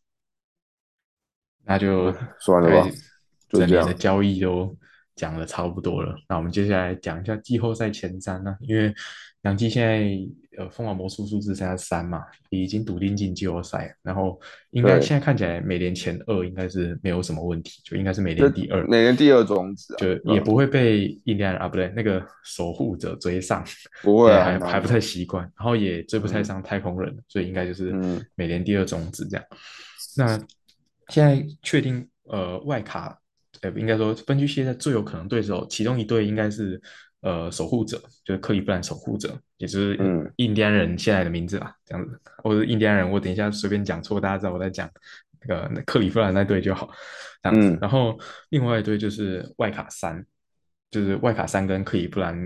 [1.64, 2.96] 那就算了吧，就
[3.50, 4.76] 这样的交易都
[5.16, 6.16] 讲的差不多了。
[6.28, 8.94] 那我们接下来讲一下季后赛前瞻呢，因为
[9.42, 10.18] 杨基现在。
[10.58, 14.40] 呃，凤凰魔术数字现在三嘛，已经笃定进季后赛，然后
[14.72, 23.62] 应该现在看起来美联前二应该是没有什么问题，就应该是美联第二，美联第二种子，就也不会被印第安人啊不对，那个守护者追上，
[24.02, 27.92] 不会 还还不太习惯，然后也追不太上太空人，所以应该就是
[28.36, 29.46] 美联第二种子这样。
[30.16, 30.38] 那
[31.10, 33.20] 现在确定呃外卡，
[33.70, 36.82] 呃应该说分区现在最有可能对手，其中一队应该是。
[37.22, 39.98] 呃，守护者就是克利夫兰守护者，也就是
[40.36, 42.22] 印第安人现在的名字啦，这样子。
[42.44, 44.88] 或者印第安人，我等一下随便讲错，大家知道我在讲
[45.42, 46.88] 那个克利夫兰那队就好，
[47.42, 47.70] 这样子。
[47.70, 50.24] 嗯然后另外一队就是外卡三，
[50.92, 52.38] 就是外卡三跟克利夫兰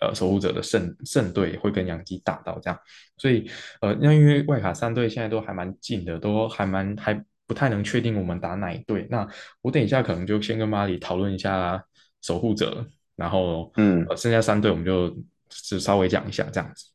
[0.00, 2.76] 呃守护者的胜胜队会跟洋基打到这样，
[3.16, 3.48] 所以
[3.82, 9.06] 呃，那因为外卡三队现在都还蛮近的，都还蛮还不太能确定我们打哪一队。
[9.10, 9.26] 那
[9.60, 11.82] 我等一下可能就先跟马里讨论一下
[12.22, 12.86] 守护者，
[13.16, 15.16] 然后嗯呃剩下三队我们就
[15.48, 16.86] 只稍微讲一下这样子。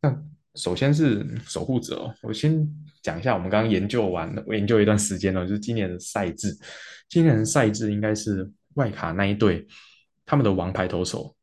[0.00, 0.16] 那
[0.54, 2.66] 首先是守护者哦，我先
[3.02, 6.56] 讲一下我们刚刚研究完，我研究一段时间了，就是今年的赛制。
[7.08, 9.66] 今年的赛制应该是外卡那一队
[10.24, 11.36] 他们的王牌投手，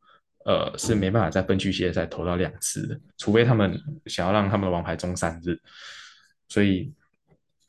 [0.46, 5.58] 呃，是没办法在分区系列赛投到两次的，除非他们想要让他们的王牌中三日。
[6.50, 6.92] 所以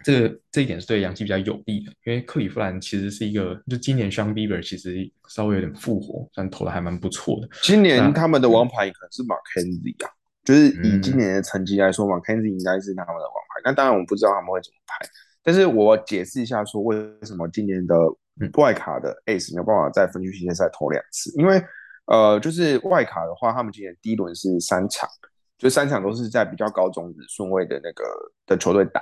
[0.05, 7.49] 这个这一点是对洋基比较有利的，因为克里夫兰其实是一个，就今年 Sean Bieber 其实稍微有点复活，但投的还蛮不错的。
[7.63, 10.11] 今年他们的王牌可能是 Mackenzie 啊，
[10.45, 13.63] 就是以嗯今年的成绩来说，Mackenzie 应该是他们的王牌。
[13.65, 15.09] 那当然我们不知道他们会怎么排，
[15.43, 17.97] 但是我解释一下说为什么今年的
[18.41, 21.63] 嗯外卡的 Ace 没有办法在分区系列赛投两次，因为
[22.07, 25.09] 呃，就是外卡的话，他们今年第一轮是三场，
[25.57, 28.05] 就三场都是在比较高种子顺位的那个
[28.45, 29.01] 的球队打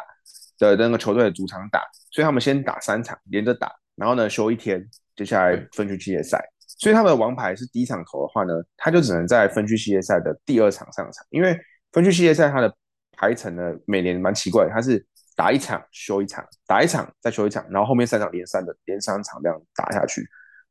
[0.71, 4.83] 的那个球队的主场打，所以他们先打三场连着打，然后呢休一天，
[5.17, 6.43] 接下来分区系列赛。
[6.79, 11.57] 所以他们的王牌是第一场投的话呢，他就只能在分区系列赛的第二场上场，因为
[11.93, 12.75] 分区系列赛它的
[13.13, 15.05] 排程呢每年蛮奇怪的，它是
[15.37, 20.23] 打一场休一场，打一场再休一场，然后后面三场连三的连三场这样打下去。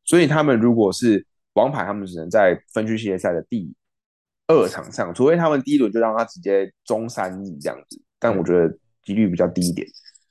[0.04, 3.74] 所以他们如果是王牌，他们只能在分区系列赛的第
[4.48, 8.68] 二场上，除非他们第一轮就让他直接中三亿这样子，但我觉得
[9.04, 9.88] 几率比较低一点。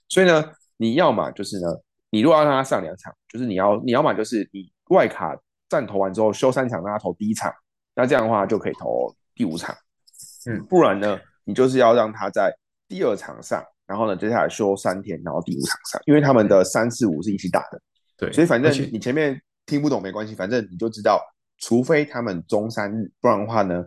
[0.09, 1.69] 所以呢，你要么就是呢，
[2.11, 5.37] 你如果要让他上两场，就是你要你要么就是你外卡
[5.69, 7.53] 战投完之后休三场，让他投第一场，
[7.95, 9.75] 那这样的话就可以投第五场。
[10.47, 12.53] 嗯不然呢，你就是要让他在
[12.89, 17.81] 第二场上，然后呢接下来休三天，然后第五场上，因为他们的三四五是一起打的。
[18.17, 21.21] 对，所以反正你前面听不懂没关系，反正你就知道，
[21.59, 23.85] 除非他们中三日，不然的话呢，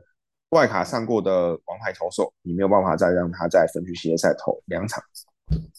[0.53, 5.03] 外卡上过的王牌投手，你没有办法再让他在分区系列赛投两场。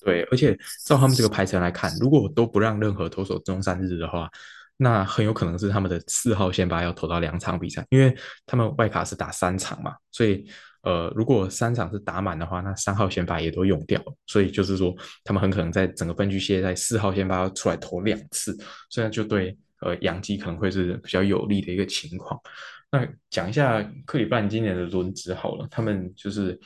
[0.05, 4.31] 对，而且照他们这个排程来看，如果都不让任何投手中三日的话，
[4.77, 8.15] 那很有可能是他们的四号先发要投到两场比赛，因为
[8.45, 10.47] 他们外卡是打三场嘛，所以
[10.83, 14.95] 呃，如果三场是打满的话，那三号先发也都用掉了，所以就是说
[15.25, 18.57] 他们很可能在整个分区系列赛四号先发要出来投两次，
[18.91, 22.39] 所以就对呃洋基可能会是比较有利的一个情况。
[22.95, 26.57] 那讲一下克里夫兰今年的轮值好了，他们就是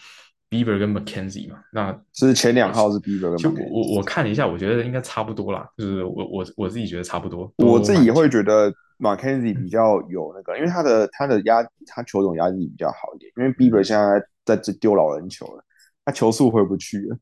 [0.50, 7.50] Bieber 跟 McKenzie 嘛，那是前两号是 Bieber 跟就 McKenzie 我我我看了一下，我觉得应该差不多啦，就是我我我自己觉得差不多。
[7.56, 15.64] 我自己会觉得 Mackenzie 比较有那个，因为他的他的压他球种压力比较好一点，因为 Bieber 现在在这丢老人球了，
[16.04, 17.16] 他球速回不去了，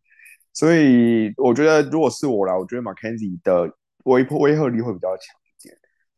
[0.53, 5.37] 所以我觉得如果是我来，我觉得 Mackenzie 的威迫威慑力会比较强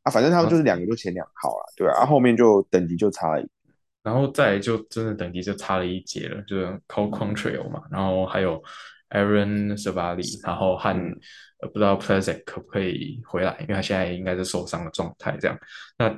[0.09, 3.48] 啊，反正他们就是两个就前两号啦，对啊，啊后面就等级就差了一
[4.02, 8.62] 然后再就真的等级就差了一截了，就是 Cole Contrail 嘛，然后还有
[9.11, 11.14] Aaron Savali，然后和、嗯
[11.61, 15.59] 呃不知道 p l a z a 可不可以回来，因为他现在应该是受伤的状态，这样，
[15.98, 16.09] 那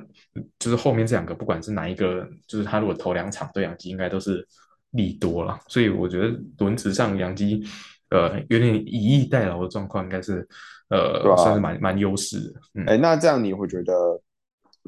[0.59, 4.47] 就是后面这两个不管是哪一个，就是他如果投两场对洋基应该都是
[4.91, 6.27] 利多了，所以我觉得
[6.59, 7.63] 轮值上洋基
[8.11, 10.47] 呃有点以逸待劳的状况，应该是
[10.91, 14.21] 呃、算是蛮蛮优势的，嗯，哎，那这样你会觉得，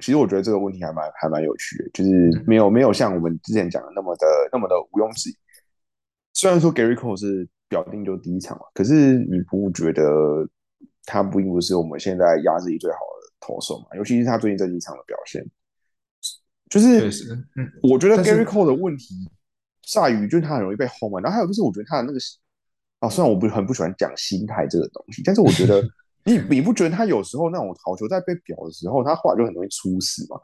[0.01, 5.37] 其实我觉得这个问题还蛮还蛮有趣的，就是嗯没有没有像我们之前讲的那么的那么的毋庸置疑。
[6.33, 10.03] 虽然说 Gary Cole 是表定就第一场嘛，可是你不觉得
[11.05, 13.95] 他不并不是我们现在压制力最好的投手嘛？
[13.95, 15.45] 尤其是他最近这几场的表现，
[16.69, 17.07] 就是
[17.55, 19.15] 嗯我觉得 Gary Cole 的问题
[19.87, 21.19] 在于，就是他很容易被轰嘛。
[21.21, 22.19] 然后还有就是，我觉得他的那个
[23.03, 25.83] 啊，虽然我不很不喜欢讲心态这个东西，但是我觉得
[26.23, 30.39] 你你不觉得他有时候那种好球在被表的时候，他后来就很容易出事嘛？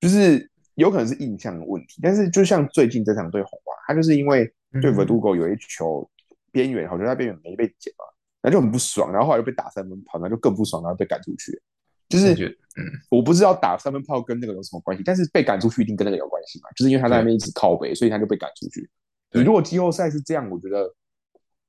[0.00, 4.44] 就是有可能是印象的问题，但是就像最近这场对红袜，他就是因为
[4.80, 6.08] 对嗯 Verdugo 有一球
[6.52, 8.04] 边缘，好球在边缘没被捡嘛，
[8.42, 11.60] 然后就很不爽，然后后来又被打三分炮，然后就更不爽，然后被赶出去。
[12.08, 12.56] 就是
[13.10, 18.88] 我不知道打三分炮跟那个有什么关系，但是被赶出去一定跟那个有关系嘛，就是因为他在那边一直靠背，所以他就被赶出去。
[19.32, 20.88] 你如果季后赛是这样，我觉得，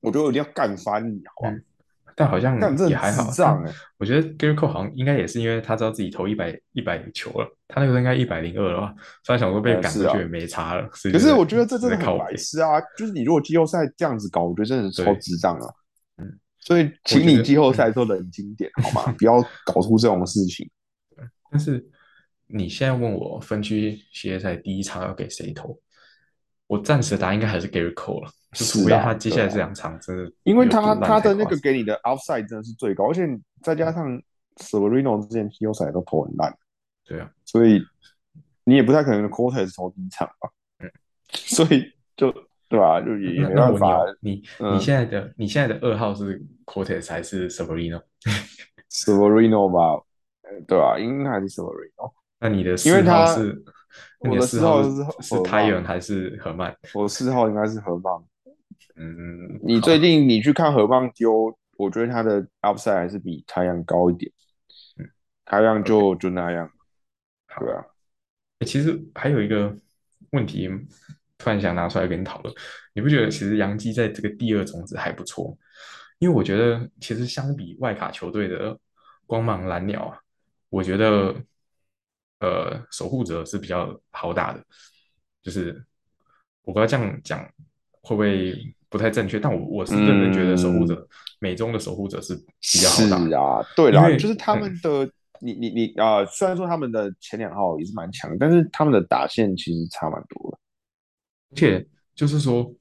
[0.01, 1.51] 我觉得我一定要干翻你，好不好？
[1.51, 1.63] 嗯
[2.15, 3.31] 但好像也还好
[3.97, 8.93] 我觉得 Gary Cole 好像应该也是因为他知道自己投一百一百球了，他那个应该一百零二了吧，
[9.23, 10.85] 所以想说被赶出去也没差了。
[10.89, 12.77] 可是我觉得这真的很白痴啊！
[12.97, 15.65] 就是你如果季后赛这样子搞，我觉得真的是超智障啊。
[16.17, 19.15] 嗯，所以请你季后赛的时候冷静点好吗？
[19.17, 20.69] 不要搞出这种事情。
[21.49, 21.81] 但是
[22.47, 25.79] 你现在问我分区系列赛第一场要给谁投，
[26.69, 33.27] 我暂时答案应该还是 Gary Cole 了，就除是啊非他接下来这两场真的因为他他的那个给你的 outside 真的是最高，而且
[33.63, 34.21] 再加上
[34.57, 36.55] Severino 之前季后赛都投很烂，
[37.03, 37.81] 对啊，所以
[38.65, 40.47] 你也不太可能 quarter 是投第一场吧？
[40.79, 40.87] 嗯，
[41.33, 42.31] 所以就
[42.67, 43.01] 对吧？
[43.01, 44.03] 就也没办法。
[44.03, 50.03] 问你哦，你嗯你现在的你现在的二号是 Cortez 还是 Severino？Severino 吧，
[50.43, 52.13] 呃对吧、应该还是 Severino。
[52.39, 53.71] 那你的因四号为他是那
[54.19, 54.89] 我的你四号是
[55.21, 56.75] 是太阳还是河曼？
[56.93, 58.23] 我四号应该是河棒。
[58.95, 64.31] 嗯，你最近你去看河棒丢，我觉得他的 upside 还是比太阳高一点。
[64.97, 65.09] 嗯，
[65.45, 66.69] 太阳就就那样。
[67.47, 67.83] 好对啊，
[68.59, 69.73] 欸其实还有一个
[70.31, 70.69] 问题，
[71.37, 72.53] 突然想拿出来跟你讨论，
[72.93, 75.57] 你不觉得其实杨基在这个第二种子还不错？
[76.19, 78.77] 因为我觉得其实相比外卡球队的
[79.25, 80.19] 光芒蓝鸟啊，
[80.69, 81.33] 我觉得
[82.39, 84.63] 呃守护者是比较好打的，
[85.41, 85.83] 就是
[86.63, 87.39] 我不知道这样讲
[88.01, 88.55] 会不会
[88.89, 91.07] 不太正确，但我我是认真觉得守护者、
[91.39, 93.29] 美中的守护者是比较好打的。
[93.29, 95.09] 是啊，对啦，就是他们的，
[95.41, 100.57] 你你你啊、虽然说他们的前两号也是蛮强，但是他们的打线其实差蛮多的。
[101.51, 102.71] 而且就是说，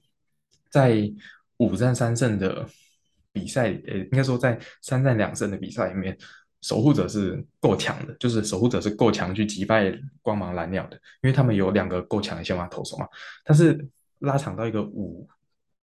[0.70, 1.10] 在
[1.58, 2.66] 五战三胜的
[3.32, 6.16] 比赛，呃，应该说在三战两胜的比赛里面，
[6.68, 9.90] 守护者是够强的，就是守护者是够强去击败
[10.20, 13.06] 光芒蓝鸟的，因为他们有两个够强的先发投手嘛。
[13.42, 13.88] 但是
[14.18, 15.26] 拉长到一个五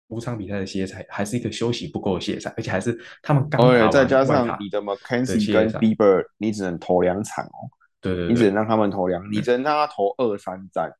[0.08, 7.64] 五场比赛的系列赛，还是一个休息不够的系列赛，而且还是他们刚打而且完再加上你的的 McKenzie 跟 Bieber，你只能投两场哦，
[8.02, 10.92] 对对对你只能让他们投两，你只能让他投二三战，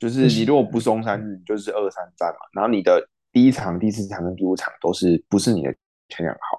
[0.00, 2.40] 就是你如果不松三日，你就是二三战嘛。
[2.52, 5.72] 然后你的第一场、第四场跟第五场都是不是你的
[6.08, 6.58] 前两号？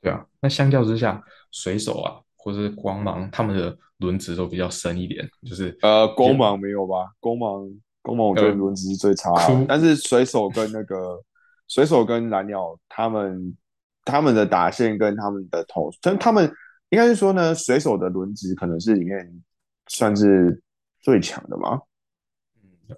[0.00, 0.24] 对啊。
[0.40, 7.10] 那相较之下，水手啊，或者是光芒，他们的轮值都比较深一点，就是呃，光芒没有吧？
[7.20, 7.68] 光芒，
[8.02, 9.30] 光芒，我觉得呃轮值是最差。
[9.68, 11.22] 但是水手跟那个
[11.68, 13.56] 水手跟蓝鸟，他们
[14.04, 16.50] 他们的打线跟他们的投，但他们
[16.90, 19.42] 应该是说呢，水手的轮值可能是里面
[19.86, 20.62] 算是
[21.00, 21.80] 最强的嘛？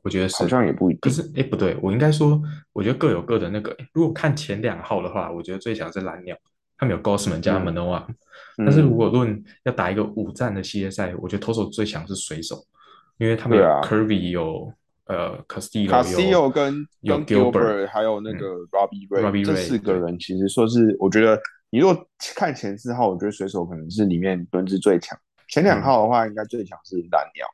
[0.03, 1.01] 我觉得是好像也不一定。
[1.03, 2.41] 可是，哎，不对，我应该说，
[2.73, 3.77] 我觉得各有各的那个。
[3.93, 6.35] 如果看前两号的话，我觉得最强是蓝鸟，
[6.79, 8.15] 他们有 Gossman 加嗯 Manoa、嗯
[8.59, 12.63] 但是如果论要打一个五战的系列赛，我觉得投手最强是水手，
[13.19, 14.73] 因为他们有对啊 Kirby 有
[15.07, 21.41] 呃 Castillo 卡西有欧跟有跟 Gilbert Gilbert 还有那个 Robbie Ray，、这四个人其实说是，我觉得
[21.71, 25.19] 你如果看前四号，我觉得水手可能是里面轮值最强。
[25.49, 27.47] 前两号的话，应该最强是蓝鸟，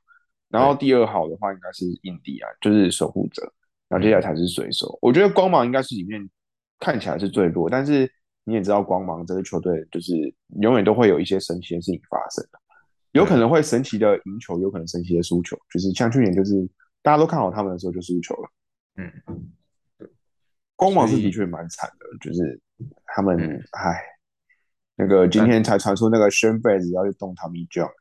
[0.51, 3.43] 然后第二号的话应该是印第安，就是守护者，
[3.89, 4.99] 然后接下来才是水手。
[5.03, 6.29] 我觉得光芒应该是里面
[6.79, 8.09] 看起来是最弱，但是
[8.49, 10.15] 你也知道光芒这支球队就是
[10.63, 12.59] 永远都会有一些神奇的事情发生的，
[13.13, 16.55] 有可能会神奇的赢球，有可能神奇的输球，就是像去年就是
[17.03, 18.51] 大家都看好他们的时候就输球了。
[18.97, 19.13] 嗯，
[20.75, 22.59] 光芒是的确蛮惨的，就是
[23.05, 24.03] 他们嗯唉，
[24.97, 27.93] 那个今天才传出那个 s h a n z 要去动 Tommy John，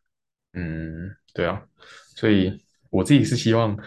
[0.53, 1.61] 嗯，对啊，
[2.15, 3.77] 所以我自己是希望，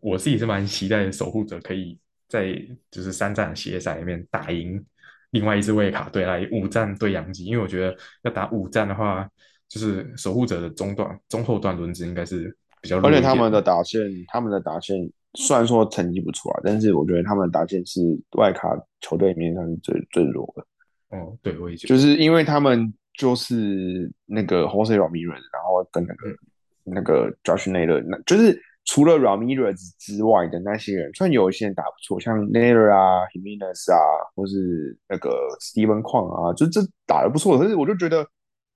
[0.00, 2.52] 我自己是蛮期待守护者可以在
[2.90, 4.84] 就是三战的系列赛里面打赢
[5.30, 9.28] 另外一支卫卡队来五战对洋基，因为我觉得要打五战的话，
[9.68, 14.96] 就是守护者的中段、中后段轮子应该是比较弱而且他们的打线，他们的打线
[15.34, 18.00] 虽然说成绩不错啊，但是我觉得他们的打线是
[18.38, 18.68] 外卡
[19.00, 21.94] 球队里面算是最最弱的，哦，对我也觉得。
[21.94, 26.36] 就是因为他们就是那个 Jose Ramirez，然后跟那个、嗯
[26.82, 28.58] 那个 Josh Naylor，那就是
[28.90, 33.96] 除了 Ramirez 之外的那些人，虽然有一些人打不错，像 Naylor 啊、Himenas 啊，
[34.34, 35.30] 或是那个
[35.60, 37.56] Steven 矿啊，就这打的不错。
[37.56, 38.26] 可是我就觉得，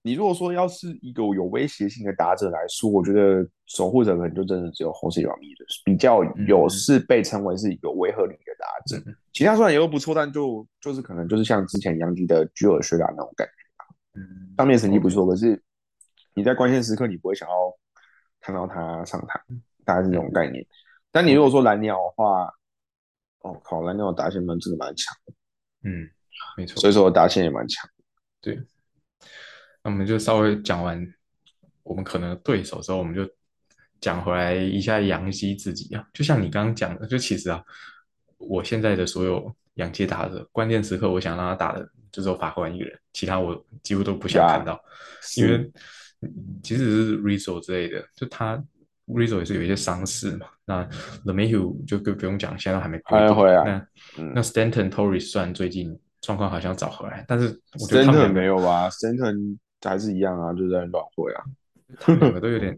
[0.03, 9.03] 你如果说要是一个有威胁性的打者来说，我觉得守护者可能就真的只有 Jose Ramirez 比较有嗯是被称为是有威慑力的打者。
[9.11, 15.61] 嗯其他虽然也都不错，但就就是可能就是像之前杨迪的居尔学达那种感觉，嗯，上面成绩不错，可是
[16.37, 17.55] 你在关键时刻你不会想要
[18.41, 19.41] 看到他上场，
[19.85, 20.65] 大概是这种概念。
[21.11, 22.47] 但你如果说蓝鸟的话，
[23.41, 25.33] 哦靠，蓝鸟的打线蛮真的蛮强的，
[25.85, 26.09] 嗯，
[26.57, 27.89] 没错，所以说我打线也蛮强。
[28.41, 28.59] 对，
[29.83, 31.07] 那我们就稍微讲完
[31.83, 33.29] 我们可能对手之后，我们就
[34.01, 36.09] 讲回来一下杨基自己啊。
[36.13, 37.63] 就像你刚刚讲的，就其实啊，
[38.39, 44.83] 我现在的所有杨基打的，关键时刻我想让他打的就只有法官一个人，其他我几乎都不想看到，
[45.37, 45.59] 因为
[46.23, 48.63] 嗯即使是 Rizzo 之类的，就他
[49.07, 50.47] Rizzo 也是有一些伤势嘛。
[50.65, 50.77] 那
[51.25, 53.87] l e m a h u 就更不用讲，现在都还没归队还回来那
[54.23, 57.49] 嗯那 Stanton Torres 虽然最近状况好像找回来，但是
[57.81, 61.45] 我觉得他们 Stanton 没有吧？Stanton 还是一样啊，就在乱会啊，
[62.01, 62.75] 他们两个都有点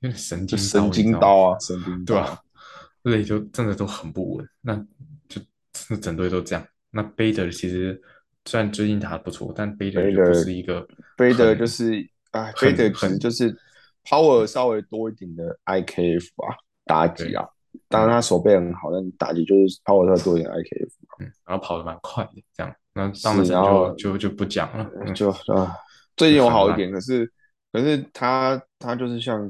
[0.00, 2.38] 有点神经神经刀，啊，神经刀对吧？
[3.02, 4.74] 对，就真的都很不稳，那
[5.28, 5.40] 就
[5.88, 6.66] 那整队都这样。
[6.90, 8.00] 那 Bader 其实
[8.44, 10.84] 虽然最近打得不错，但 Bader 就不是一个
[11.16, 13.56] Bader 就是啊很，Bader 其实很就是
[14.04, 17.48] power 稍微多一点的 IKF 啊，打击啊。
[17.88, 20.90] 当然他手背很好，但打击就是 power 稍微多一点 IKF，
[21.20, 22.74] 嗯，然后跑得蛮快的，这样。
[22.92, 25.76] 那当然然后就就就不讲了，嗯就啊，
[26.16, 27.30] 最近有好一点，可是
[27.72, 29.48] 可是他他就是像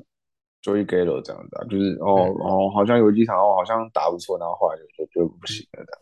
[0.62, 5.92] Joey Gallo 这样子啊，就是哦嗯哦，好像有几场哦，好像打不错，然后后来就就就不行了的。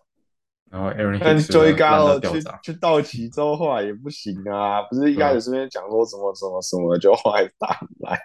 [0.71, 8.21] 然后 Aaron 但烂到 Gallo 去，去道奇之后，后来也不行啊，不是一开始这边讲说什么什么什么，就后来打不来。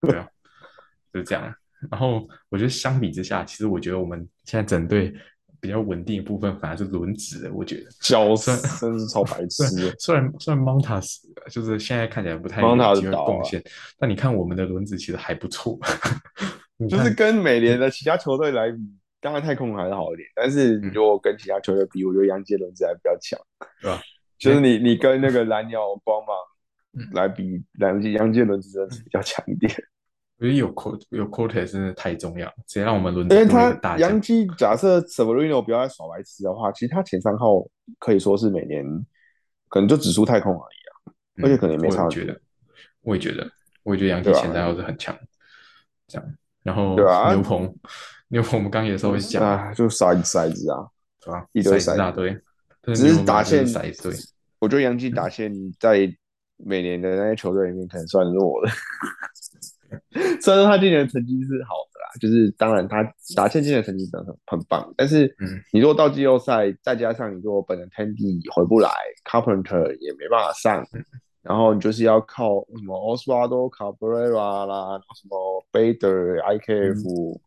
[0.00, 0.28] 对啊，
[1.12, 1.52] 就是这样。
[1.90, 5.12] 然后我觉得相比之下，其实我觉得我们现在整队
[5.60, 7.90] 比较稳定的部分反而是轮值的，我觉得。
[8.00, 9.64] 脚虽然真是超白痴。
[9.98, 11.18] 虽然虽然 Montas，
[11.50, 12.60] 就是现在看起来不太
[12.94, 13.62] 机会贡献，
[13.98, 15.78] 但你看我们的轮子其实还不错，
[16.88, 18.78] 就是跟美联的其他球队来比，
[19.20, 23.38] 当然太空人还是好一点，但是你如果跟其他球队比，我觉得杨杰伦子还比较强，
[23.80, 24.00] 对吧？
[24.38, 26.36] 就是你你跟那个蓝鸟光芒
[26.92, 29.72] 嗯来比，杨杰杨杰伦子真的是比较强一点，
[30.38, 34.20] 我觉得有 Cort 有 Cortez 真的太重要了，直接让我们轮到因为他杨。
[34.20, 37.66] 基假设 Severino 不要再耍白痴的话，其实他前三号
[37.98, 38.84] 可以说是每年
[39.68, 42.40] 可能就只输太空而已啊，嗯而且可能也没差我也觉得，
[43.02, 43.50] 我也觉得，
[43.82, 45.18] 我也觉得杨基前三号是很强，
[46.06, 46.34] 这样。
[46.62, 47.74] 然后对啊牛棚，
[48.28, 50.86] 牛棚我们刚刚也稍微讲了，啊，就骰子骰子啊？
[51.52, 52.40] 一堆骰子骰子大堆，
[52.94, 54.18] 只是打线就是骰子队。
[54.58, 56.12] 我觉得杨基打线在
[56.56, 58.70] 每年的那些球队里面可能算弱的。
[60.42, 63.02] 虽然说他今年的成绩是好的啦，就是当然他
[63.34, 68.90] 打线今年的成绩真的很很棒，但是嗯你如果到季后赛，再加上你如果本人 Tandy 回不来
[69.24, 71.04] ，Carpenter 也没办法上，嗯
[71.40, 77.40] 然后你就是要靠什么 Oswaldo Cabrera 啦，什么 Bader、IKF，、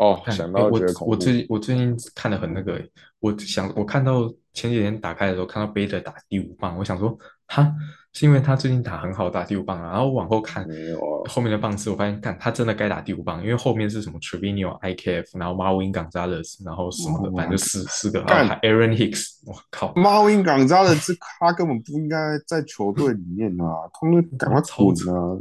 [0.00, 1.16] 哦，看想哎我觉得恐怖我。
[1.16, 2.90] 最近我最近看的很那个欸，
[3.20, 7.70] 我想我看到前几天打开的时候，看到贝德打第五棒，我想说，哈，
[8.14, 9.90] 是因为他最近打很好，打第五棒啊。
[9.92, 25.36] 然后往后看没有啊后面的棒次，我发现，看他真的该打第五棒，因为后面是什么 Trevino、IKF，然后 Marwin Gonzalez，然后什么的，反正就四四个，然后干还 Aaron Hicks，我靠，，Marwin Gonzalez 他根本不应该在球队里面啊，他们赶快滚啊，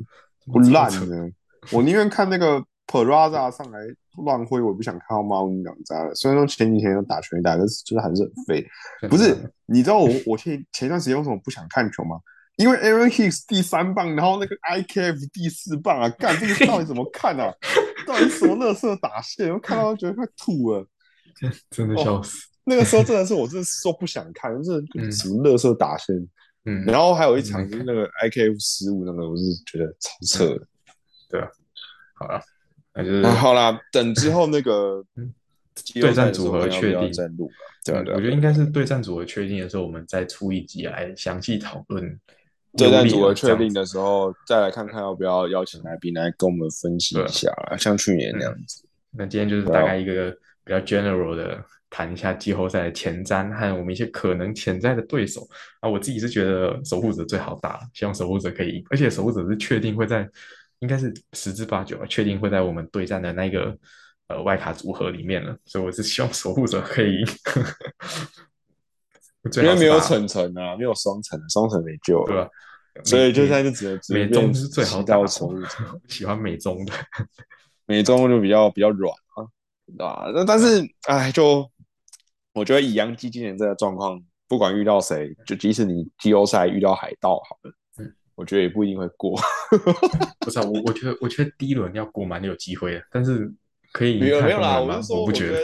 [0.52, 1.30] 不烂超扯呢。
[1.72, 3.80] 我宁愿看那个 Peraza 上来
[4.18, 6.16] 乱挥，我不想看到马 win 港扎了。
[6.16, 8.68] 虽然说前几天有打拳打，但是就是还是很废。
[9.08, 9.38] 不是，
[9.68, 12.18] 你知道我我前前段时间为什么不想看球吗？
[12.58, 17.54] 因为 Aaron Hicks 第三棒，然后那个 IKF 第四棒啊，干这个到底怎么看啊？
[18.08, 19.54] 到底什么乐色打线？
[19.54, 20.86] 我看到觉得快吐了。
[21.70, 26.16] 真的笑死，那个时候真的是我真的是说不想看，就是嗯什么乐色打线。
[26.66, 30.68] 嗯，然后还有一场就是那个 IKF 失误那个，我是觉得超扯的。
[31.30, 31.48] 对啊，
[32.16, 32.42] 好了，
[32.94, 35.04] 那就是啊，好啦，等之后那个
[35.94, 37.50] 对战组合确定再录。
[37.86, 42.20] 对啊，对啊，我觉得应该是对战组合确定的时候，我们再出一集来详细讨论
[42.78, 48.84] 对战组合确定的时候，再来看看要不要邀请来宾来跟我们分析一下啦，像去年那样子。
[49.12, 50.30] 那今天就是大概一个
[50.64, 55.48] 比较 general 的谈一下季后赛的前瞻和我们一些可能潜在的对手
[55.80, 55.90] 啊。
[55.90, 60.30] 我自己是觉得守护者最好打，希望守护者可以赢，而且守护者是确定会在，
[60.80, 63.78] 应该是十之八九啊，确定会在我们对战的那个
[64.28, 67.26] 呃外卡组合里面了，所以我是希望守护者可以赢。
[69.56, 72.50] 因为没有好是打层层啊，没有双层，双层没救了，对吧？
[73.06, 75.68] 所以就美现在就只能美中是最好到守护者。
[76.10, 76.94] 喜欢美中的，
[77.88, 79.48] 美中就比较比较软啊，
[79.88, 80.30] 对吧？
[80.36, 81.66] 那但是哎，就
[82.54, 87.74] 我觉得以杨基今年这个状况，不管遇到谁，就即使你季后赛遇到海盗好了，嗯
[88.40, 89.38] 我觉得也不一定会过。
[90.40, 93.52] 不是啊，我我觉得我觉得第一轮要过蛮有机会的，但是
[93.92, 95.08] 可以赢没有没有啦，我是？
[95.08, 95.60] 说，我不觉得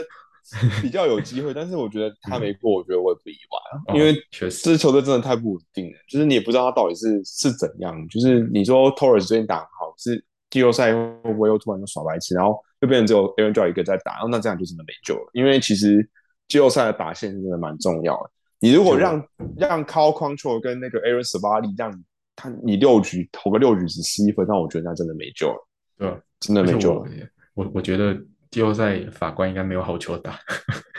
[0.82, 8.06] 比较有机会，但是我觉得 他没过，我觉得我也不意外啊，哦因为确实这支球队真的太不稳定了，就是你也不知道他到底是是怎样。
[8.08, 15.30] 就是你说 Torres 最近打很好，是季后赛会不会又突然就耍白痴，然后就变成只有 Aaron j o 一个在打，然后那这样就真的没救了。
[15.32, 16.06] 因为其实
[16.46, 18.30] 季后赛的打线真的蛮重要的。
[18.60, 21.90] 你如果就让让 Carl Control 跟那个 Aaron s a v a l i 让
[22.36, 25.68] 他你六局投个六局只失一分，那我觉得那真的没救了，
[25.98, 26.20] 对吧？
[26.38, 27.10] 真的没救了。
[27.54, 28.16] 我我觉得
[28.50, 30.38] 季后赛法官应该没有好球打，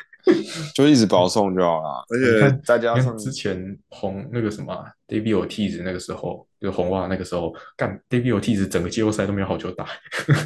[0.75, 2.17] 就一直保送就好了， 而
[2.49, 9.87] 且再加上之前红那个什么啊 David Ortiz 那个时候，就是红袜那个时候干 David Ortiz 整个季后赛都没有好球打，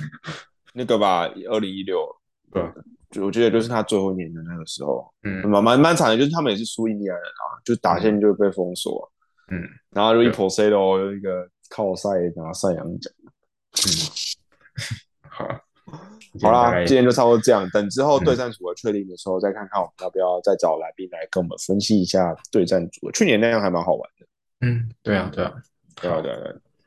[0.76, 2.06] 那个吧，二零一六，
[2.52, 2.74] 对吧？
[3.10, 9.11] 就我觉得就是他最后一年的那个时候，嗯蛮蛮蛮惨的，就是他们也是输印第安人啊，就打线就被封锁，
[9.52, 9.62] 嗯。
[9.92, 13.14] 然后就一对 Posado 有一个靠赛拿赛扬奖，
[13.74, 13.86] 嗯，
[15.30, 15.46] 好。
[15.46, 15.62] 啊，
[16.42, 17.70] 好啦，今天就差不多这样。
[17.72, 23.12] 等之后对战组合确定的时候，再看看我们要不要再找来宾来跟我们分析一下对战组合。
[23.12, 24.26] 去年那样还蛮好玩的。
[24.62, 25.54] 嗯，对啊，对啊，
[25.96, 26.38] 对啊，对啊。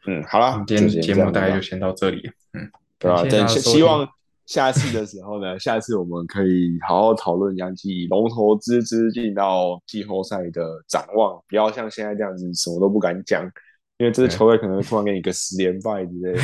[0.07, 2.31] 嗯，好了，今天节目大概就先到这里。
[2.55, 4.09] 嗯，对啊，等希望
[4.47, 13.51] 下次的时候呢，下次我们可以好好讨论杨基龙头之资进到季后赛的展望，不要像现在这样子什么都不敢讲。
[13.97, 16.41] 因为这支球队可能突然给你个十连败之类的，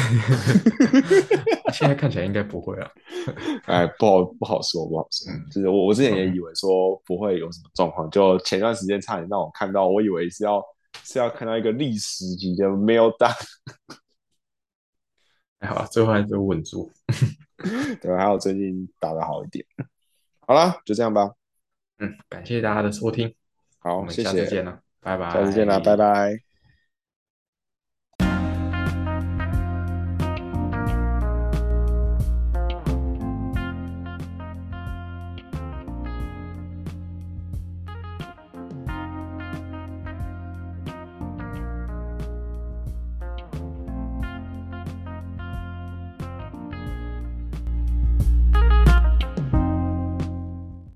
[1.75, 2.89] 现在看起来应该不会啊。
[3.67, 5.33] 哎，不好不好说，不好说。
[5.51, 10.63] 就是我我之前也以为说不会有什么状况，就前段时间差点让我看到，我以为是要
[11.03, 13.35] 是要看到一个历史级的没有打。
[15.59, 16.89] 还好，最后还是稳住。
[18.01, 19.65] 对，还好最近打的好一点。
[20.41, 21.33] 好啦，就这样吧。
[21.99, 23.35] 嗯，感谢大家的收听。
[23.79, 25.31] 好，谢谢，下次见了，拜拜。
[25.31, 26.50] 下次见了，拜拜。